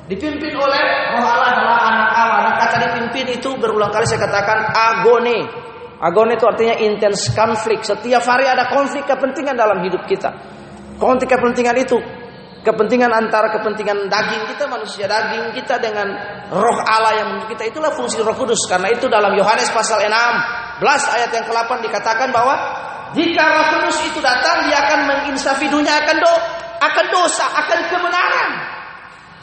Dipimpin 0.07 0.53
oleh 0.55 0.83
Roh 1.17 1.25
Allah 1.25 1.49
adalah 1.57 1.79
anak 1.89 2.09
Allah. 2.15 2.39
Nah 2.47 2.55
kata 2.61 2.77
dipimpin 2.85 3.27
itu 3.41 3.57
berulang 3.57 3.89
kali 3.89 4.05
saya 4.05 4.29
katakan 4.29 4.71
agone. 4.71 5.49
Agon 5.97 6.29
itu 6.29 6.45
artinya 6.45 6.77
intens 6.77 7.33
konflik. 7.33 7.81
Setiap 7.81 8.21
hari 8.29 8.45
ada 8.45 8.69
konflik 8.69 9.09
kepentingan 9.09 9.57
dalam 9.57 9.81
hidup 9.81 10.05
kita. 10.05 10.31
Konflik 11.01 11.33
kepentingan 11.33 11.77
itu 11.81 11.97
kepentingan 12.67 13.09
antara 13.15 13.49
kepentingan 13.55 14.11
daging 14.11 14.43
kita 14.51 14.67
manusia 14.67 15.07
daging 15.07 15.55
kita 15.55 15.79
dengan 15.79 16.11
roh 16.51 16.79
Allah 16.83 17.15
yang 17.15 17.31
kita 17.47 17.71
itulah 17.71 17.95
fungsi 17.95 18.19
Roh 18.19 18.35
Kudus 18.35 18.67
karena 18.67 18.91
itu 18.91 19.07
dalam 19.07 19.39
Yohanes 19.39 19.71
pasal 19.71 20.03
16 20.03 20.83
ayat 20.83 21.31
yang 21.31 21.47
ke-8 21.47 21.71
dikatakan 21.87 22.35
bahwa 22.35 22.59
jika 23.15 23.45
Roh 23.45 23.67
Kudus 23.77 23.99
itu 24.09 24.19
datang 24.19 24.67
dia 24.67 24.79
akan 24.83 25.01
menginsafi 25.07 25.71
dunia 25.71 26.03
akan 26.03 26.17
do 26.19 26.35
akan 26.83 27.07
dosa 27.13 27.47
akan 27.47 27.79
kebenaran 27.93 28.51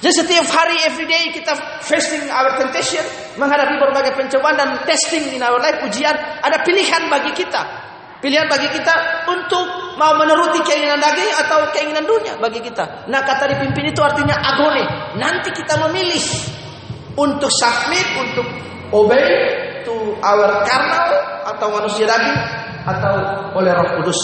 jadi 0.03 0.13
setiap 0.19 0.47
hari 0.51 0.83
everyday 0.83 1.31
kita 1.31 1.55
facing 1.79 2.27
our 2.27 2.59
temptation 2.59 3.05
menghadapi 3.39 3.79
berbagai 3.79 4.19
pencobaan 4.19 4.59
dan 4.59 4.69
testing 4.83 5.31
in 5.31 5.39
our 5.39 5.61
life 5.63 5.79
ujian 5.87 6.11
ada 6.43 6.59
pilihan 6.67 7.07
bagi 7.07 7.31
kita 7.31 7.93
Pilihan 8.23 8.47
bagi 8.47 8.71
kita 8.71 9.27
untuk 9.27 9.99
mau 9.99 10.15
menuruti 10.15 10.63
keinginan 10.63 10.95
daging 10.95 11.27
atau 11.43 11.67
keinginan 11.75 12.07
dunia 12.07 12.39
bagi 12.39 12.63
kita. 12.63 13.11
Nah 13.11 13.19
kata 13.19 13.51
dipimpin 13.51 13.91
itu 13.91 13.99
artinya 13.99 14.39
agone. 14.39 14.79
Nanti 15.19 15.51
kita 15.51 15.75
memilih 15.83 16.23
untuk 17.19 17.51
submit, 17.51 18.07
untuk 18.15 18.47
obey 18.95 19.27
to 19.83 20.15
our 20.23 20.63
carnal 20.63 21.11
atau 21.51 21.67
manusia 21.67 22.07
daging 22.07 22.39
atau 22.83 23.13
oleh 23.57 23.71
roh 23.71 23.89
kudus. 23.99 24.19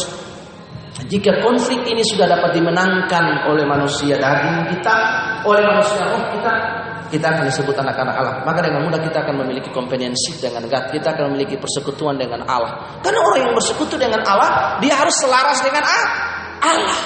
Jika 1.10 1.39
konflik 1.39 1.88
ini 1.88 2.03
sudah 2.03 2.28
dapat 2.28 2.51
dimenangkan 2.60 3.47
oleh 3.47 3.64
manusia 3.64 4.20
daging 4.20 4.68
kita, 4.76 4.95
oleh 5.47 5.64
manusia 5.64 6.03
roh 6.12 6.24
kita, 6.36 6.53
kita 7.10 7.26
akan 7.26 7.43
disebut 7.49 7.74
anak-anak 7.74 8.16
Allah. 8.20 8.36
Maka 8.45 8.60
dengan 8.62 8.86
mudah 8.86 9.01
kita 9.01 9.26
akan 9.26 9.41
memiliki 9.41 9.74
companionship 9.74 10.38
dengan 10.38 10.68
God. 10.70 10.93
Kita 10.93 11.18
akan 11.18 11.34
memiliki 11.34 11.57
persekutuan 11.57 12.20
dengan 12.20 12.45
Allah. 12.45 13.01
Karena 13.01 13.20
orang 13.24 13.39
yang 13.49 13.53
bersekutu 13.57 13.97
dengan 13.97 14.22
Allah, 14.28 14.78
dia 14.84 14.93
harus 14.93 15.16
selaras 15.18 15.60
dengan 15.66 15.84
Allah. 15.88 16.99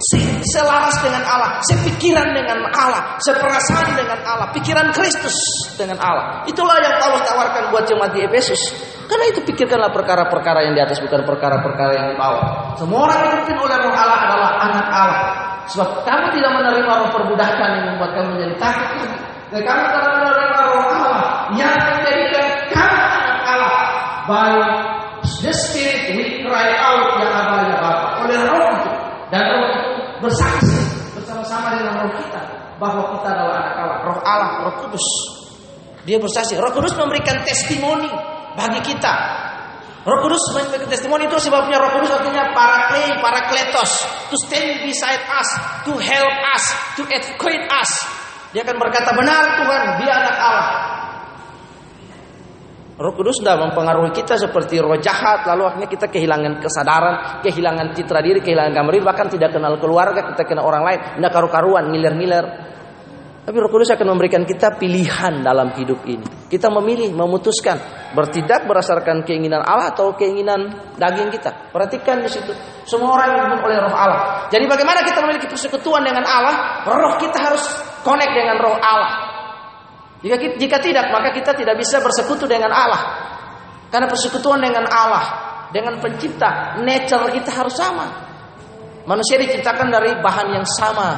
Selaras 0.00 0.96
dengan 1.04 1.20
Allah, 1.28 1.60
sepikiran 1.68 2.32
dengan 2.32 2.64
Allah, 2.72 3.20
seperasaan 3.20 3.92
dengan 3.92 4.16
Allah, 4.24 4.48
pikiran 4.56 4.88
Kristus 4.96 5.36
dengan 5.76 6.00
Allah. 6.00 6.40
Itulah 6.48 6.80
yang 6.80 6.96
Paulus 6.96 7.20
tawarkan 7.28 7.68
buat 7.68 7.84
jemaat 7.84 8.16
di 8.16 8.24
Efesus. 8.24 8.72
Karena 9.04 9.28
itu 9.28 9.44
pikirkanlah 9.44 9.92
perkara-perkara 9.92 10.64
yang 10.64 10.72
di 10.72 10.80
atas 10.80 11.02
bukan 11.04 11.26
perkara-perkara 11.26 11.92
yang 11.98 12.06
di 12.14 12.16
bawah. 12.16 12.78
Semua 12.80 13.10
orang 13.10 13.18
yang 13.20 13.30
dipimpin 13.42 13.58
oleh 13.58 13.76
Roh 13.76 13.92
Allah 13.92 14.18
adalah 14.24 14.50
anak 14.64 14.86
Allah. 14.88 15.20
Sebab 15.70 16.02
kamu 16.02 16.26
tidak 16.34 16.50
menerima 16.56 16.92
roh 16.98 17.10
perbudakan 17.14 17.68
yang 17.78 17.84
membuat 17.94 18.10
kamu 18.18 18.28
menjadi 18.34 18.54
takut. 18.58 19.10
Dan 19.50 19.60
kamu 19.66 19.84
telah 19.86 20.10
menerima 20.18 20.58
roh 20.66 20.84
Allah 20.88 21.22
yang 21.54 21.74
menjadikan 21.74 22.46
kamu 22.70 23.02
anak 23.02 23.38
Allah. 23.46 23.74
By 24.30 24.50
the 25.42 25.52
Spirit 25.52 26.14
we 26.14 26.46
cry 26.46 26.74
out 26.78 27.18
yang 27.18 27.30
abahnya 27.34 27.76
Bapa. 27.82 28.06
Oleh 28.26 28.38
roh 28.46 28.66
itu. 28.78 28.90
Dan 29.30 29.42
roh 29.46 29.69
bersaksi 30.20 30.80
bersama-sama 31.16 31.76
dengan 31.76 32.06
roh 32.06 32.14
kita. 32.20 32.40
Bahwa 32.80 33.12
kita 33.18 33.28
adalah 33.28 33.56
anak 33.60 33.74
Allah. 33.76 33.98
Roh 34.08 34.18
Allah, 34.24 34.50
roh 34.68 34.74
kudus. 34.86 35.06
Dia 36.08 36.16
bersaksi. 36.16 36.56
Roh 36.56 36.72
kudus 36.72 36.96
memberikan 36.96 37.44
testimoni 37.44 38.08
bagi 38.56 38.80
kita 38.80 39.14
Roh 40.00 40.16
Kudus 40.24 40.40
memberikan 40.56 40.88
testimoni 40.88 41.28
itu 41.28 41.36
sebabnya 41.36 41.76
Roh 41.76 41.92
Kudus 41.92 42.08
artinya 42.08 42.56
para 42.56 42.88
clay, 42.88 43.20
para 43.20 43.52
kletos, 43.52 44.00
to 44.32 44.36
stand 44.48 44.80
beside 44.80 45.20
us, 45.28 45.48
to 45.84 45.92
help 46.00 46.36
us, 46.56 46.64
to 46.96 47.04
educate 47.04 47.68
us. 47.68 47.90
Dia 48.56 48.64
akan 48.64 48.80
berkata 48.80 49.12
benar 49.12 49.60
Tuhan, 49.60 50.00
dia 50.00 50.12
anak 50.16 50.36
Allah. 50.40 50.68
Roh 53.00 53.16
Kudus 53.16 53.40
tidak 53.40 53.56
mempengaruhi 53.64 54.12
kita 54.12 54.36
seperti 54.36 54.76
roh 54.76 54.92
jahat, 55.00 55.48
lalu 55.48 55.72
akhirnya 55.72 55.88
kita 55.88 56.12
kehilangan 56.12 56.60
kesadaran, 56.60 57.40
kehilangan 57.40 57.96
citra 57.96 58.20
diri, 58.20 58.44
kehilangan 58.44 58.76
gambar 58.76 58.92
diri, 58.92 59.04
bahkan 59.08 59.26
tidak 59.32 59.56
kenal 59.56 59.80
keluarga, 59.80 60.20
kita 60.36 60.44
kenal 60.44 60.68
orang 60.68 60.84
lain, 60.84 61.00
tidak 61.16 61.32
karu-karuan, 61.32 61.88
ngiler-ngiler. 61.88 62.44
Tapi 63.40 63.56
Roh 63.56 63.72
Kudus 63.72 63.88
akan 63.96 64.04
memberikan 64.04 64.44
kita 64.44 64.76
pilihan 64.76 65.40
dalam 65.40 65.72
hidup 65.80 66.04
ini. 66.04 66.28
Kita 66.44 66.68
memilih, 66.68 67.16
memutuskan 67.16 67.80
bertindak 68.12 68.68
berdasarkan 68.68 69.24
keinginan 69.24 69.64
Allah 69.64 69.96
atau 69.96 70.12
keinginan 70.12 70.92
daging 71.00 71.32
kita. 71.32 71.72
Perhatikan 71.72 72.20
di 72.20 72.28
situ. 72.28 72.52
Semua 72.84 73.16
orang 73.16 73.32
dipimpin 73.32 73.64
oleh 73.64 73.80
Roh 73.80 73.96
Allah. 73.96 74.20
Jadi 74.52 74.68
bagaimana 74.68 75.00
kita 75.00 75.24
memiliki 75.24 75.48
persekutuan 75.48 76.04
dengan 76.04 76.28
Allah? 76.28 76.84
Roh 76.84 77.16
kita 77.16 77.48
harus 77.48 77.64
connect 78.04 78.36
dengan 78.36 78.60
Roh 78.60 78.76
Allah. 78.76 79.29
Jika 80.20 80.36
jika 80.60 80.78
tidak, 80.84 81.08
maka 81.08 81.32
kita 81.32 81.56
tidak 81.56 81.80
bisa 81.80 81.96
bersekutu 82.04 82.44
dengan 82.44 82.68
Allah. 82.68 83.02
Karena 83.88 84.06
persekutuan 84.06 84.60
dengan 84.60 84.84
Allah, 84.86 85.24
dengan 85.72 85.98
pencipta, 85.98 86.78
nature 86.84 87.32
kita 87.32 87.50
harus 87.50 87.74
sama. 87.74 88.06
Manusia 89.08 89.40
diciptakan 89.40 89.88
dari 89.88 90.20
bahan 90.20 90.48
yang 90.60 90.66
sama, 90.68 91.08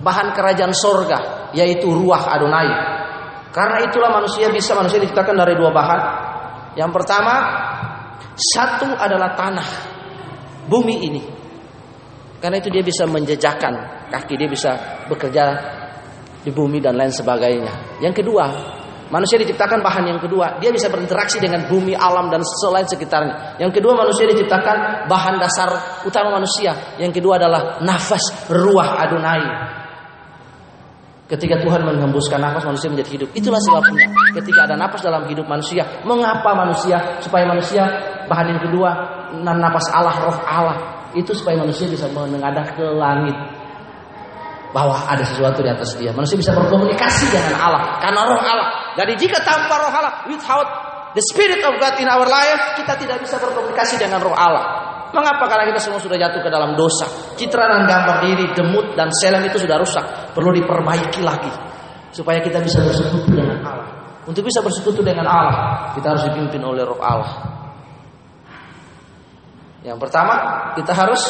bahan 0.00 0.32
kerajaan 0.32 0.72
sorga 0.72 1.52
yaitu 1.52 1.86
ruah 1.92 2.32
Adonai. 2.32 2.70
Karena 3.54 3.86
itulah 3.86 4.10
manusia 4.10 4.50
bisa 4.50 4.74
manusia 4.74 4.98
diciptakan 4.98 5.36
dari 5.38 5.54
dua 5.54 5.70
bahan. 5.70 6.00
Yang 6.74 6.90
pertama 6.90 7.34
satu 8.34 8.98
adalah 8.98 9.38
tanah 9.38 9.68
bumi 10.66 10.96
ini. 11.06 11.22
Karena 12.42 12.58
itu 12.58 12.68
dia 12.72 12.82
bisa 12.82 13.06
menjejakkan 13.06 14.04
kaki 14.10 14.34
dia 14.36 14.48
bisa 14.50 14.70
bekerja 15.06 15.44
di 16.44 16.52
bumi 16.52 16.78
dan 16.78 17.00
lain 17.00 17.08
sebagainya. 17.08 18.04
Yang 18.04 18.20
kedua, 18.20 18.44
manusia 19.08 19.40
diciptakan 19.40 19.80
bahan 19.80 20.04
yang 20.12 20.20
kedua, 20.20 20.60
dia 20.60 20.68
bisa 20.68 20.92
berinteraksi 20.92 21.40
dengan 21.40 21.64
bumi, 21.64 21.96
alam 21.96 22.28
dan 22.28 22.44
selain 22.44 22.84
sekitarnya. 22.84 23.56
Yang 23.56 23.80
kedua, 23.80 23.96
manusia 23.96 24.28
diciptakan 24.28 25.08
bahan 25.08 25.40
dasar 25.40 25.72
utama 26.04 26.36
manusia. 26.36 26.76
Yang 27.00 27.24
kedua 27.24 27.40
adalah 27.40 27.80
nafas 27.80 28.52
ruah 28.52 29.00
Adonai. 29.00 29.44
Ketika 31.24 31.56
Tuhan 31.64 31.88
menghembuskan 31.88 32.36
nafas 32.36 32.68
manusia 32.68 32.92
menjadi 32.92 33.10
hidup. 33.16 33.28
Itulah 33.32 33.56
sebabnya 33.64 34.12
ketika 34.36 34.68
ada 34.68 34.76
nafas 34.76 35.00
dalam 35.00 35.24
hidup 35.24 35.48
manusia. 35.48 36.04
Mengapa 36.04 36.52
manusia? 36.52 37.00
Supaya 37.24 37.48
manusia 37.48 37.88
bahan 38.28 38.52
yang 38.52 38.60
kedua 38.60 38.90
nafas 39.40 39.88
Allah, 39.96 40.12
roh 40.20 40.36
Allah. 40.44 40.76
Itu 41.16 41.32
supaya 41.32 41.56
manusia 41.56 41.88
bisa 41.88 42.12
menengadah 42.12 42.76
ke 42.76 42.84
langit. 42.92 43.32
Bahwa 44.74 45.06
ada 45.06 45.22
sesuatu 45.22 45.62
di 45.62 45.70
atas 45.70 45.94
dia. 45.94 46.10
Manusia 46.10 46.34
bisa 46.34 46.50
berkomunikasi 46.50 47.30
dengan 47.30 47.54
Allah. 47.62 48.02
Karena 48.02 48.26
roh 48.26 48.42
Allah. 48.42 48.68
Jadi 48.98 49.14
jika 49.14 49.38
tanpa 49.46 49.78
roh 49.78 49.90
Allah. 49.94 50.26
Without 50.26 50.68
the 51.14 51.22
spirit 51.22 51.62
of 51.62 51.78
God 51.78 51.94
in 52.02 52.10
our 52.10 52.26
life. 52.26 52.74
Kita 52.74 52.98
tidak 52.98 53.22
bisa 53.22 53.38
berkomunikasi 53.38 54.02
dengan 54.02 54.18
roh 54.18 54.34
Allah. 54.34 54.64
Mengapa? 55.14 55.46
Karena 55.46 55.70
kita 55.70 55.78
semua 55.78 56.02
sudah 56.02 56.18
jatuh 56.18 56.42
ke 56.42 56.50
dalam 56.50 56.74
dosa. 56.74 57.06
Citra 57.38 57.70
dan 57.70 57.86
gambar 57.86 58.16
diri, 58.26 58.50
demut 58.50 58.98
dan 58.98 59.14
selan 59.14 59.46
itu 59.46 59.62
sudah 59.62 59.78
rusak. 59.78 60.34
Perlu 60.34 60.50
diperbaiki 60.58 61.22
lagi. 61.22 61.54
Supaya 62.10 62.42
kita 62.42 62.58
bisa 62.58 62.82
bersekutu 62.82 63.30
dengan 63.30 63.62
Allah. 63.62 63.88
Untuk 64.26 64.42
bisa 64.42 64.58
bersekutu 64.58 65.06
dengan 65.06 65.28
Allah, 65.28 65.56
kita 65.94 66.16
harus 66.16 66.26
dipimpin 66.26 66.58
oleh 66.66 66.82
roh 66.82 66.98
Allah. 66.98 67.30
Yang 69.84 69.98
pertama, 70.00 70.34
kita 70.74 70.96
harus 70.96 71.22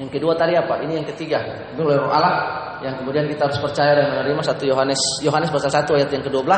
yang 0.00 0.08
kedua 0.08 0.32
tadi 0.32 0.56
apa? 0.56 0.80
Ini 0.80 1.04
yang 1.04 1.06
ketiga. 1.12 1.44
Roh 1.76 2.08
Allah. 2.08 2.56
Yang 2.80 3.04
kemudian 3.04 3.28
kita 3.28 3.44
harus 3.44 3.60
percaya 3.60 3.92
dan 3.92 4.08
menerima 4.16 4.40
satu 4.40 4.64
Yohanes 4.64 5.20
Yohanes 5.20 5.52
pasal 5.52 5.84
1 5.84 6.00
ayat 6.00 6.08
yang 6.08 6.24
ke-12 6.24 6.48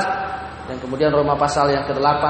dan 0.71 0.77
kemudian 0.79 1.11
Roma 1.11 1.35
pasal 1.35 1.75
yang 1.75 1.83
ke-8 1.83 2.23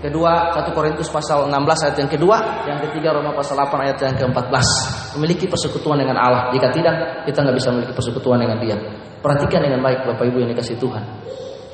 Kedua, 0.00 0.56
1 0.56 0.72
Korintus 0.72 1.12
pasal 1.12 1.44
16 1.52 1.84
ayat 1.84 1.96
yang 2.00 2.08
kedua, 2.08 2.64
yang 2.64 2.80
ketiga 2.88 3.12
Roma 3.12 3.36
pasal 3.36 3.52
8 3.60 3.84
ayat 3.84 4.00
yang 4.00 4.16
ke-14. 4.16 4.64
Memiliki 5.20 5.44
persekutuan 5.44 6.00
dengan 6.00 6.16
Allah. 6.16 6.48
Jika 6.56 6.72
tidak, 6.72 7.24
kita 7.28 7.44
nggak 7.44 7.56
bisa 7.60 7.68
memiliki 7.68 7.92
persekutuan 7.92 8.40
dengan 8.40 8.56
Dia. 8.64 8.80
Perhatikan 9.20 9.60
dengan 9.60 9.84
baik 9.84 10.08
Bapak 10.08 10.24
Ibu 10.24 10.40
yang 10.40 10.56
dikasih 10.56 10.80
Tuhan. 10.80 11.04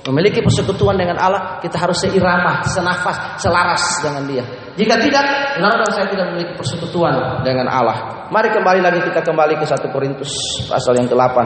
Memiliki 0.06 0.38
persekutuan 0.38 0.94
dengan 0.94 1.18
Allah, 1.18 1.58
kita 1.58 1.82
harus 1.82 1.98
seirama, 1.98 2.62
senafas, 2.62 3.42
selaras 3.42 3.82
dengan 4.06 4.22
Dia. 4.30 4.44
Jika 4.78 4.94
tidak, 5.02 5.24
benar 5.58 5.82
dan 5.82 5.90
saya 5.90 6.06
tidak 6.06 6.30
memiliki 6.30 6.54
persekutuan 6.54 7.42
dengan 7.42 7.66
Allah. 7.66 8.28
Mari 8.30 8.54
kembali 8.54 8.86
lagi 8.86 9.02
kita 9.02 9.18
kembali 9.26 9.58
ke 9.58 9.66
1 9.66 9.82
Korintus 9.90 10.30
pasal 10.70 10.94
yang 11.02 11.10
ke-8. 11.10 11.38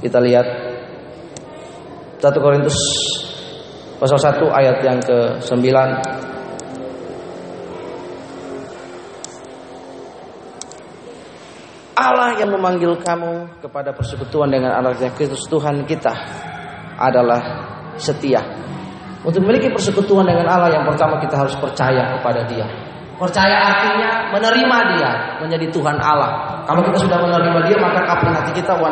Kita 0.00 0.16
lihat 0.16 0.46
1 2.24 2.24
Korintus 2.40 2.78
pasal 4.00 4.16
1 4.16 4.48
ayat 4.48 4.76
yang 4.80 4.98
ke-9 5.04 5.60
Allah 11.94 12.36
yang 12.36 12.50
memanggil 12.52 13.00
kamu 13.00 13.64
kepada 13.64 13.92
persekutuan 13.96 14.52
dengan 14.52 14.76
anaknya 14.76 15.08
Kristus 15.14 15.46
Tuhan 15.48 15.88
kita 15.88 16.12
adalah 16.98 17.73
setia. 17.96 18.42
Untuk 19.24 19.40
memiliki 19.40 19.72
persekutuan 19.72 20.28
dengan 20.28 20.44
Allah 20.50 20.68
yang 20.68 20.84
pertama 20.84 21.16
kita 21.20 21.36
harus 21.40 21.56
percaya 21.56 22.18
kepada 22.20 22.44
dia. 22.44 22.68
Percaya 23.14 23.56
artinya 23.72 24.34
menerima 24.34 24.78
dia 24.98 25.10
menjadi 25.40 25.66
Tuhan 25.70 25.96
Allah. 25.96 26.60
Kalau 26.68 26.82
kita 26.84 26.98
sudah 27.08 27.18
menerima 27.22 27.60
dia 27.70 27.78
maka 27.80 28.04
kapling 28.04 28.34
hati 28.36 28.52
kita 28.58 28.74
100% 28.74 28.84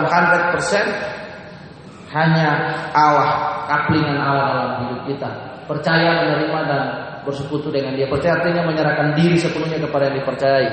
hanya 2.12 2.48
Allah 2.92 3.53
kaplingan 3.66 4.16
Allah 4.20 4.44
dalam 4.53 4.70
hidup 4.86 5.00
kita. 5.09 5.30
Percaya, 5.64 6.26
menerima 6.26 6.59
dan 6.68 6.82
bersekutu 7.22 7.70
dengan 7.70 7.94
Dia. 7.94 8.11
Percaya 8.11 8.42
artinya 8.42 8.66
menyerahkan 8.66 9.14
diri 9.16 9.38
sepenuhnya 9.38 9.78
kepada 9.80 10.11
yang 10.11 10.16
dipercayai. 10.20 10.70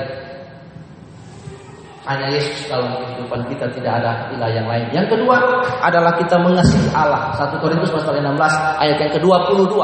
Hanya 2.10 2.26
Yesus 2.26 2.66
dalam 2.66 2.90
kehidupan 2.98 3.46
kita 3.46 3.70
tidak 3.70 4.02
ada 4.02 4.34
ilah 4.34 4.50
yang 4.50 4.66
lain. 4.66 4.90
Yang 4.90 5.14
kedua 5.14 5.38
adalah 5.78 6.18
kita 6.18 6.42
mengasihi 6.42 6.90
Allah. 6.90 7.30
1 7.38 7.62
Korintus 7.62 7.94
pasal 7.94 8.18
16 8.18 8.34
ayat 8.82 8.96
yang 8.98 9.12
ke-22. 9.14 9.74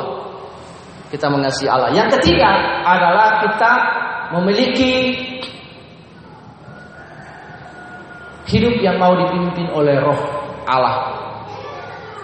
Kita 1.14 1.31
mengasihi 1.31 1.70
Allah. 1.70 1.95
Yang 1.95 2.18
ketiga 2.18 2.51
adalah 2.83 3.47
kita 3.47 3.72
memiliki 4.35 4.93
hidup 8.51 8.74
yang 8.83 8.99
mau 8.99 9.14
dipimpin 9.14 9.70
oleh 9.70 9.95
roh 10.03 10.18
Allah. 10.66 11.14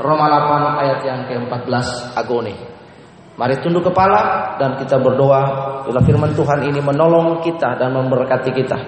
Roma 0.02 0.26
8 0.26 0.82
ayat 0.82 0.98
yang 1.06 1.20
ke-14 1.30 2.18
agone. 2.18 2.50
Mari 3.38 3.54
tunduk 3.62 3.86
kepala 3.86 4.54
dan 4.58 4.74
kita 4.82 4.98
berdoa 4.98 5.42
bila 5.86 6.02
firman 6.02 6.34
Tuhan 6.34 6.66
ini 6.66 6.82
menolong 6.82 7.38
kita 7.46 7.78
dan 7.78 7.94
memberkati 7.94 8.50
kita 8.50 8.78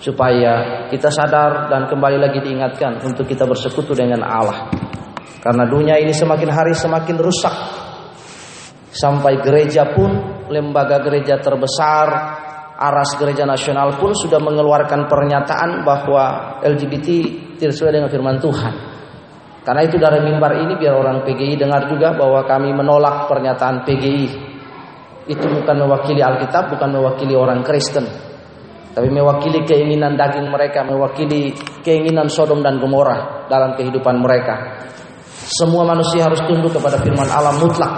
supaya 0.00 0.88
kita 0.88 1.12
sadar 1.12 1.68
dan 1.68 1.84
kembali 1.84 2.16
lagi 2.16 2.40
diingatkan 2.40 3.04
untuk 3.04 3.28
kita 3.28 3.44
bersekutu 3.44 3.92
dengan 3.92 4.24
Allah. 4.24 4.72
Karena 5.44 5.68
dunia 5.68 6.00
ini 6.00 6.12
semakin 6.12 6.48
hari 6.48 6.72
semakin 6.72 7.16
rusak. 7.20 7.56
Sampai 8.90 9.38
gereja 9.38 9.92
pun 9.94 10.10
lembaga 10.50 10.98
gereja 11.04 11.38
terbesar 11.38 12.08
Aras 12.80 13.12
Gereja 13.20 13.44
Nasional 13.44 14.00
pun 14.00 14.16
sudah 14.16 14.40
mengeluarkan 14.40 15.04
pernyataan 15.04 15.84
bahwa 15.84 16.58
LGBT 16.64 17.08
tidak 17.60 17.76
sesuai 17.76 17.92
dengan 17.92 18.08
firman 18.08 18.40
Tuhan. 18.40 18.74
Karena 19.60 19.84
itu 19.84 20.00
dari 20.00 20.24
mimbar 20.24 20.56
ini 20.64 20.80
biar 20.80 20.96
orang 20.96 21.20
PGI 21.28 21.60
dengar 21.60 21.84
juga 21.92 22.16
bahwa 22.16 22.40
kami 22.48 22.72
menolak 22.72 23.28
pernyataan 23.28 23.84
PGI. 23.84 24.26
Itu 25.28 25.44
bukan 25.44 25.76
mewakili 25.76 26.24
Alkitab, 26.24 26.72
bukan 26.72 26.88
mewakili 26.88 27.36
orang 27.36 27.60
Kristen. 27.60 28.08
Tapi 28.90 29.06
mewakili 29.06 29.62
keinginan 29.62 30.18
daging 30.18 30.50
mereka, 30.50 30.82
mewakili 30.82 31.54
keinginan 31.86 32.26
Sodom 32.26 32.58
dan 32.58 32.82
Gomora 32.82 33.46
dalam 33.46 33.78
kehidupan 33.78 34.18
mereka. 34.18 34.86
Semua 35.50 35.86
manusia 35.86 36.26
harus 36.26 36.42
tunduk 36.46 36.74
kepada 36.74 36.98
firman 36.98 37.26
Allah 37.30 37.54
mutlak. 37.58 37.92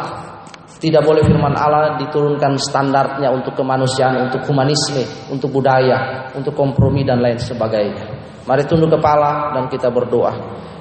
Tidak 0.83 1.01
boleh 1.01 1.23
firman 1.23 1.55
Allah 1.55 1.95
diturunkan 1.97 2.59
standarnya 2.59 3.31
untuk 3.31 3.55
kemanusiaan, 3.55 4.29
untuk 4.29 4.43
humanisme, 4.51 5.01
untuk 5.31 5.49
budaya, 5.55 6.29
untuk 6.35 6.53
kompromi 6.53 7.07
dan 7.07 7.23
lain 7.23 7.39
sebagainya. 7.39 8.03
Mari 8.43 8.67
tunduk 8.67 8.91
kepala 8.99 9.55
dan 9.55 9.71
kita 9.71 9.95
berdoa. 9.95 10.35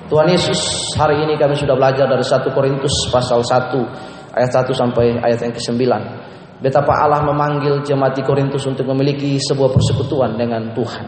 Tuhan 0.09 0.28
Yesus, 0.28 0.91
hari 0.97 1.24
ini 1.24 1.39
kami 1.39 1.55
sudah 1.55 1.78
belajar 1.78 2.09
dari 2.09 2.26
1 2.26 2.51
Korintus 2.51 3.07
pasal 3.14 3.45
1 3.45 4.36
ayat 4.36 4.51
1 4.51 4.68
sampai 4.76 5.22
ayat 5.24 5.39
yang 5.39 5.53
ke-9. 5.55 5.80
Betapa 6.62 6.93
Allah 7.01 7.26
memanggil 7.26 7.82
jemaat 7.82 8.14
di 8.14 8.22
Korintus 8.22 8.62
untuk 8.70 8.86
memiliki 8.93 9.41
sebuah 9.41 9.74
persekutuan 9.74 10.38
dengan 10.38 10.70
Tuhan. 10.78 11.05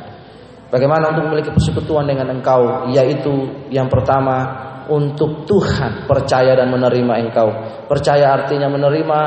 Bagaimana 0.74 1.14
untuk 1.14 1.30
memiliki 1.30 1.54
persekutuan 1.54 2.10
dengan 2.10 2.34
engkau? 2.34 2.90
Yaitu 2.90 3.70
yang 3.70 3.86
pertama 3.86 4.66
untuk 4.90 5.46
Tuhan 5.46 6.10
percaya 6.10 6.58
dan 6.58 6.74
menerima 6.74 7.14
engkau. 7.30 7.48
Percaya 7.86 8.34
artinya 8.34 8.66
menerima 8.66 9.20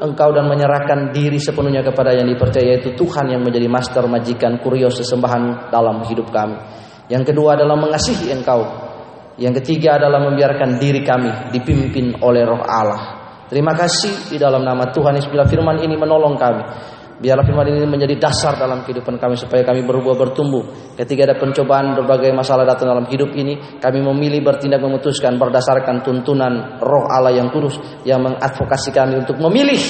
engkau 0.00 0.32
dan 0.32 0.48
menyerahkan 0.48 1.12
diri 1.12 1.36
sepenuhnya 1.36 1.84
kepada 1.84 2.16
yang 2.16 2.24
dipercaya 2.24 2.76
yaitu 2.76 2.96
Tuhan 2.96 3.28
yang 3.28 3.44
menjadi 3.44 3.68
master 3.68 4.08
majikan 4.08 4.56
kurios 4.60 4.96
sesembahan 4.96 5.68
dalam 5.68 6.00
hidup 6.08 6.32
kami. 6.32 6.56
Yang 7.12 7.36
kedua 7.36 7.60
adalah 7.60 7.76
mengasihi 7.76 8.32
engkau. 8.32 8.64
Yang 9.36 9.60
ketiga 9.60 10.00
adalah 10.00 10.24
membiarkan 10.32 10.80
diri 10.80 11.04
kami 11.04 11.52
dipimpin 11.52 12.24
oleh 12.24 12.42
roh 12.48 12.64
Allah. 12.64 13.15
Terima 13.46 13.78
kasih 13.78 14.34
di 14.34 14.36
dalam 14.42 14.66
nama 14.66 14.90
Tuhan 14.90 15.14
Yesus 15.14 15.30
bila 15.30 15.46
firman 15.46 15.78
ini 15.78 15.94
menolong 15.94 16.34
kami. 16.34 16.62
Biarlah 17.16 17.46
firman 17.48 17.64
ini 17.72 17.88
menjadi 17.88 18.18
dasar 18.20 18.60
dalam 18.60 18.84
kehidupan 18.84 19.16
kami 19.16 19.40
supaya 19.40 19.64
kami 19.64 19.86
berbuah 19.86 20.18
bertumbuh. 20.20 20.92
Ketika 20.98 21.32
ada 21.32 21.36
pencobaan 21.40 21.96
berbagai 21.96 22.28
masalah 22.34 22.68
datang 22.68 22.92
dalam 22.92 23.08
hidup 23.08 23.32
ini, 23.32 23.80
kami 23.80 24.04
memilih 24.04 24.44
bertindak 24.44 24.84
memutuskan 24.84 25.40
berdasarkan 25.40 26.04
tuntunan 26.04 26.76
Roh 26.82 27.08
Allah 27.08 27.32
yang 27.32 27.48
kudus 27.48 27.80
yang 28.04 28.20
mengadvokasi 28.20 28.92
kami 28.92 29.24
untuk 29.24 29.40
memilih 29.40 29.80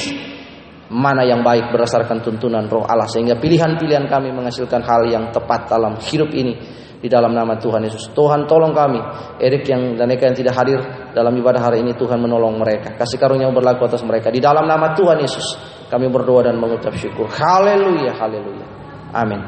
mana 0.87 1.27
yang 1.27 1.43
baik 1.43 1.75
berdasarkan 1.75 2.23
tuntunan 2.23 2.71
Roh 2.71 2.87
Allah 2.87 3.11
sehingga 3.11 3.35
pilihan-pilihan 3.43 4.07
kami 4.07 4.31
menghasilkan 4.31 4.87
hal 4.87 5.03
yang 5.11 5.35
tepat 5.35 5.67
dalam 5.67 5.99
hidup 5.99 6.31
ini 6.31 6.55
di 7.01 7.09
dalam 7.09 7.33
nama 7.33 7.57
Tuhan 7.61 7.85
Yesus. 7.85 8.13
Tuhan 8.13 8.49
tolong 8.49 8.73
kami. 8.73 9.01
Erik 9.41 9.69
yang 9.69 9.97
dan 9.97 10.09
Eka 10.13 10.33
yang 10.33 10.37
tidak 10.37 10.55
hadir 10.57 10.81
dalam 11.13 11.33
ibadah 11.37 11.61
hari 11.61 11.85
ini 11.85 11.93
Tuhan 11.97 12.21
menolong 12.21 12.57
mereka. 12.57 12.97
Kasih 12.97 13.21
karunia 13.21 13.49
berlaku 13.53 13.89
atas 13.89 14.03
mereka. 14.05 14.33
Di 14.33 14.41
dalam 14.41 14.65
nama 14.65 14.93
Tuhan 14.97 15.21
Yesus 15.21 15.47
kami 15.89 16.09
berdoa 16.09 16.49
dan 16.49 16.57
mengucap 16.57 16.93
syukur. 16.97 17.29
Haleluya, 17.29 18.13
haleluya. 18.17 18.67
Amin. 19.15 19.41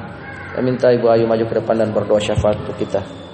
Saya 0.55 0.62
minta 0.64 0.88
Ibu 0.90 1.07
Ayu 1.12 1.24
maju 1.28 1.44
ke 1.44 1.55
depan 1.61 1.76
dan 1.76 1.90
berdoa 1.92 2.18
syafaat 2.18 2.64
untuk 2.64 2.76
kita. 2.80 3.28